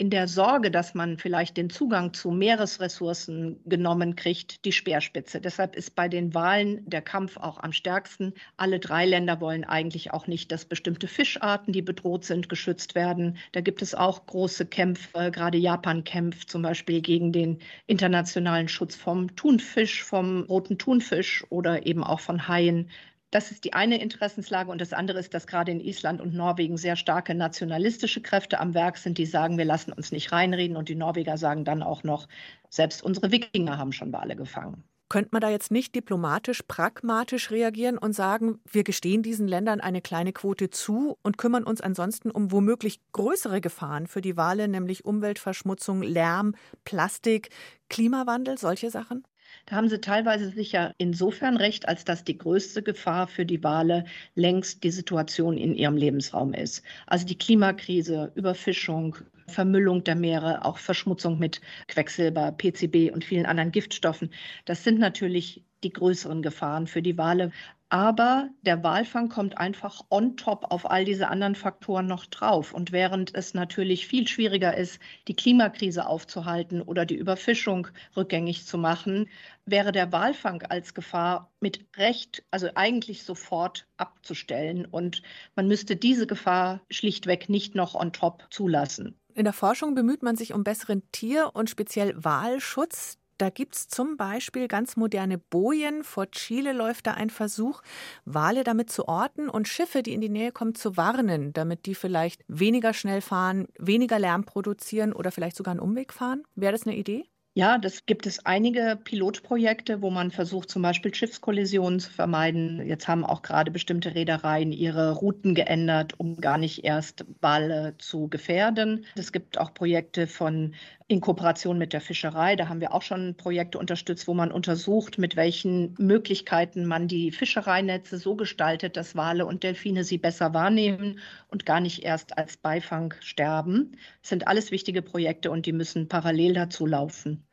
in 0.00 0.08
der 0.08 0.28
Sorge, 0.28 0.70
dass 0.70 0.94
man 0.94 1.18
vielleicht 1.18 1.58
den 1.58 1.68
Zugang 1.68 2.14
zu 2.14 2.30
Meeresressourcen 2.30 3.60
genommen 3.66 4.16
kriegt, 4.16 4.64
die 4.64 4.72
Speerspitze. 4.72 5.42
Deshalb 5.42 5.76
ist 5.76 5.94
bei 5.94 6.08
den 6.08 6.32
Wahlen 6.32 6.80
der 6.88 7.02
Kampf 7.02 7.36
auch 7.36 7.58
am 7.62 7.74
stärksten. 7.74 8.32
Alle 8.56 8.80
drei 8.80 9.04
Länder 9.04 9.42
wollen 9.42 9.62
eigentlich 9.62 10.10
auch 10.10 10.26
nicht, 10.26 10.52
dass 10.52 10.64
bestimmte 10.64 11.06
Fischarten, 11.06 11.74
die 11.74 11.82
bedroht 11.82 12.24
sind, 12.24 12.48
geschützt 12.48 12.94
werden. 12.94 13.36
Da 13.52 13.60
gibt 13.60 13.82
es 13.82 13.94
auch 13.94 14.24
große 14.24 14.64
Kämpfe. 14.64 15.30
Gerade 15.32 15.58
Japan 15.58 16.02
kämpft 16.02 16.48
zum 16.48 16.62
Beispiel 16.62 17.02
gegen 17.02 17.30
den 17.30 17.58
internationalen 17.86 18.68
Schutz 18.68 18.96
vom 18.96 19.36
Thunfisch, 19.36 20.02
vom 20.02 20.44
roten 20.44 20.78
Thunfisch 20.78 21.44
oder 21.50 21.84
eben 21.84 22.02
auch 22.04 22.20
von 22.20 22.48
Haien. 22.48 22.88
Das 23.30 23.52
ist 23.52 23.64
die 23.64 23.74
eine 23.74 24.00
Interessenslage. 24.00 24.70
Und 24.70 24.80
das 24.80 24.92
andere 24.92 25.20
ist, 25.20 25.34
dass 25.34 25.46
gerade 25.46 25.70
in 25.70 25.80
Island 25.80 26.20
und 26.20 26.34
Norwegen 26.34 26.76
sehr 26.76 26.96
starke 26.96 27.34
nationalistische 27.34 28.20
Kräfte 28.20 28.58
am 28.58 28.74
Werk 28.74 28.98
sind, 28.98 29.18
die 29.18 29.26
sagen, 29.26 29.56
wir 29.56 29.64
lassen 29.64 29.92
uns 29.92 30.10
nicht 30.10 30.32
reinreden. 30.32 30.76
Und 30.76 30.88
die 30.88 30.96
Norweger 30.96 31.38
sagen 31.38 31.64
dann 31.64 31.82
auch 31.82 32.02
noch, 32.02 32.26
selbst 32.68 33.02
unsere 33.02 33.30
Wikinger 33.30 33.78
haben 33.78 33.92
schon 33.92 34.12
Wale 34.12 34.34
gefangen. 34.34 34.82
Könnte 35.08 35.30
man 35.32 35.40
da 35.40 35.50
jetzt 35.50 35.72
nicht 35.72 35.96
diplomatisch, 35.96 36.62
pragmatisch 36.62 37.50
reagieren 37.50 37.98
und 37.98 38.12
sagen, 38.12 38.60
wir 38.70 38.84
gestehen 38.84 39.24
diesen 39.24 39.48
Ländern 39.48 39.80
eine 39.80 40.00
kleine 40.00 40.32
Quote 40.32 40.70
zu 40.70 41.18
und 41.22 41.36
kümmern 41.36 41.64
uns 41.64 41.80
ansonsten 41.80 42.30
um 42.30 42.52
womöglich 42.52 43.00
größere 43.12 43.60
Gefahren 43.60 44.06
für 44.06 44.20
die 44.20 44.36
Wale, 44.36 44.68
nämlich 44.68 45.04
Umweltverschmutzung, 45.04 46.02
Lärm, 46.02 46.54
Plastik, 46.84 47.50
Klimawandel, 47.88 48.56
solche 48.56 48.90
Sachen? 48.90 49.24
Da 49.70 49.76
haben 49.76 49.88
Sie 49.88 50.00
teilweise 50.00 50.50
sicher 50.50 50.92
insofern 50.98 51.56
recht, 51.56 51.87
als 51.87 52.04
dass 52.04 52.24
die 52.24 52.37
größte 52.37 52.83
Gefahr 52.83 53.28
für 53.28 53.46
die 53.46 53.62
Wale 53.62 54.04
längst 54.35 54.83
die 54.83 54.90
Situation 54.90 55.56
in 55.56 55.76
ihrem 55.76 55.96
Lebensraum 55.96 56.54
ist. 56.54 56.83
Also 57.06 57.24
die 57.24 57.38
Klimakrise, 57.38 58.33
Überfischung, 58.35 59.14
Vermüllung 59.46 60.02
der 60.02 60.16
Meere, 60.16 60.64
auch 60.64 60.78
Verschmutzung 60.78 61.38
mit 61.38 61.61
Quecksilber, 61.87 62.50
PCB 62.50 63.12
und 63.14 63.24
vielen 63.24 63.46
anderen 63.46 63.70
Giftstoffen. 63.70 64.30
Das 64.64 64.83
sind 64.83 64.98
natürlich 64.98 65.62
die 65.85 65.92
größeren 65.92 66.42
Gefahren 66.42 66.88
für 66.88 67.00
die 67.00 67.16
Wale. 67.16 67.52
Aber 67.92 68.48
der 68.62 68.85
Walfang 68.85 69.29
kommt 69.29 69.59
einfach 69.59 70.03
on 70.11 70.37
top 70.37 70.66
auf 70.70 70.88
all 70.88 71.05
diese 71.05 71.26
anderen 71.26 71.57
Faktoren 71.57 72.07
noch 72.07 72.24
drauf. 72.26 72.72
Und 72.72 72.92
während 72.92 73.35
es 73.35 73.53
natürlich 73.53 74.07
viel 74.07 74.29
schwieriger 74.29 74.76
ist, 74.76 75.00
die 75.26 75.35
Klimakrise 75.35 76.07
aufzuhalten 76.07 76.83
oder 76.83 77.05
die 77.05 77.16
Überfischung 77.16 77.88
rückgängig 78.16 78.64
zu 78.64 78.79
machen, 78.79 79.29
wäre 79.66 79.90
der 79.90 80.12
Walfang 80.12 80.62
als 80.62 80.94
Gefahr 80.94 81.50
mit 81.59 81.85
Recht, 81.96 82.44
also 82.53 82.68
eigentlich 82.76 83.24
sofort 83.24 83.88
abzustellen. 83.96 84.87
Und 84.87 85.22
man 85.57 85.66
müsste 85.66 85.96
diese 85.96 86.29
Gefahr 86.29 86.83
schlichtweg 86.90 87.48
nicht 87.48 87.74
noch 87.74 87.96
on 87.96 88.12
top 88.12 88.46
zulassen. 88.50 89.18
In 89.35 89.44
der 89.44 89.53
Forschung 89.53 89.96
bemüht 89.96 90.22
man 90.22 90.37
sich 90.37 90.53
um 90.53 90.62
besseren 90.62 91.03
Tier- 91.11 91.50
und 91.55 91.68
speziell 91.68 92.14
Walschutz. 92.16 93.19
Da 93.40 93.48
gibt 93.48 93.74
es 93.74 93.88
zum 93.88 94.18
Beispiel 94.18 94.68
ganz 94.68 94.98
moderne 94.98 95.38
Bojen. 95.38 96.05
Vor 96.05 96.31
Chile 96.31 96.74
läuft 96.74 97.07
da 97.07 97.12
ein 97.14 97.31
Versuch, 97.31 97.81
Wale 98.26 98.64
damit 98.64 98.90
zu 98.90 99.09
orten 99.09 99.48
und 99.48 99.66
Schiffe, 99.66 100.03
die 100.03 100.12
in 100.12 100.20
die 100.20 100.29
Nähe 100.29 100.53
kommen, 100.53 100.74
zu 100.74 100.98
warnen, 100.98 101.55
damit 101.55 101.87
die 101.87 101.94
vielleicht 101.94 102.42
weniger 102.48 102.92
schnell 102.92 103.22
fahren, 103.22 103.68
weniger 103.79 104.18
Lärm 104.18 104.44
produzieren 104.44 105.14
oder 105.14 105.33
vielleicht 105.33 105.57
sogar 105.57 105.72
einen 105.72 105.81
Umweg 105.81 106.12
fahren. 106.12 106.42
Wäre 106.55 106.72
das 106.72 106.87
eine 106.87 106.96
Idee? 106.96 107.24
Ja, 107.57 107.79
das 107.79 108.07
gibt 108.07 108.26
es 108.26 108.44
einige 108.46 108.98
Pilotprojekte, 109.03 110.03
wo 110.03 110.11
man 110.11 110.31
versucht, 110.31 110.70
zum 110.70 110.83
Beispiel 110.83 111.12
Schiffskollisionen 111.14 111.98
zu 111.98 112.11
vermeiden. 112.11 112.85
Jetzt 112.87 113.09
haben 113.09 113.24
auch 113.24 113.42
gerade 113.42 113.70
bestimmte 113.72 114.14
Reedereien 114.14 114.70
ihre 114.72 115.12
Routen 115.12 115.55
geändert, 115.57 116.18
um 116.18 116.37
gar 116.40 116.59
nicht 116.59 116.85
erst 116.85 117.24
Wale 117.40 117.96
zu 117.98 118.29
gefährden. 118.29 119.05
Es 119.16 119.33
gibt 119.33 119.59
auch 119.59 119.74
Projekte 119.74 120.29
von 120.29 120.74
in 121.10 121.20
Kooperation 121.20 121.76
mit 121.76 121.92
der 121.92 122.00
Fischerei. 122.00 122.54
Da 122.54 122.68
haben 122.68 122.80
wir 122.80 122.94
auch 122.94 123.02
schon 123.02 123.34
Projekte 123.36 123.78
unterstützt, 123.78 124.28
wo 124.28 124.34
man 124.34 124.52
untersucht, 124.52 125.18
mit 125.18 125.34
welchen 125.34 125.96
Möglichkeiten 125.98 126.86
man 126.86 127.08
die 127.08 127.32
Fischereinetze 127.32 128.16
so 128.16 128.36
gestaltet, 128.36 128.96
dass 128.96 129.16
Wale 129.16 129.44
und 129.44 129.64
Delfine 129.64 130.04
sie 130.04 130.18
besser 130.18 130.54
wahrnehmen 130.54 131.18
und 131.48 131.66
gar 131.66 131.80
nicht 131.80 132.04
erst 132.04 132.38
als 132.38 132.56
Beifang 132.56 133.12
sterben. 133.18 133.96
Das 134.22 134.28
sind 134.28 134.46
alles 134.46 134.70
wichtige 134.70 135.02
Projekte 135.02 135.50
und 135.50 135.66
die 135.66 135.72
müssen 135.72 136.06
parallel 136.06 136.54
dazu 136.54 136.86
laufen. 136.86 137.44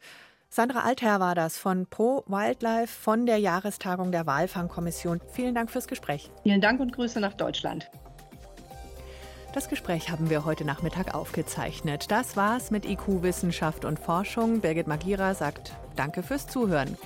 Sandra 0.49 0.81
Altherr 0.81 1.19
war 1.19 1.33
das 1.33 1.57
von 1.57 1.87
Pro 1.87 2.23
Wildlife 2.27 2.93
von 2.93 3.25
der 3.25 3.37
Jahrestagung 3.37 4.11
der 4.11 4.27
Walfangkommission. 4.27 5.19
Vielen 5.31 5.55
Dank 5.55 5.71
fürs 5.71 5.87
Gespräch. 5.87 6.29
Vielen 6.43 6.61
Dank 6.61 6.79
und 6.79 6.93
Grüße 6.93 7.19
nach 7.19 7.33
Deutschland. 7.33 7.89
Das 9.53 9.69
Gespräch 9.69 10.12
haben 10.12 10.29
wir 10.29 10.45
heute 10.45 10.65
Nachmittag 10.65 11.15
aufgezeichnet. 11.15 12.12
Das 12.12 12.36
war's 12.36 12.69
mit 12.69 12.86
IQ 12.86 13.23
Wissenschaft 13.23 13.86
und 13.86 13.99
Forschung. 13.99 14.60
Birgit 14.62 14.88
Magira 14.88 15.33
sagt 15.33 15.73
Danke 15.95 16.21
fürs 16.21 16.47
Zuhören. 16.47 16.97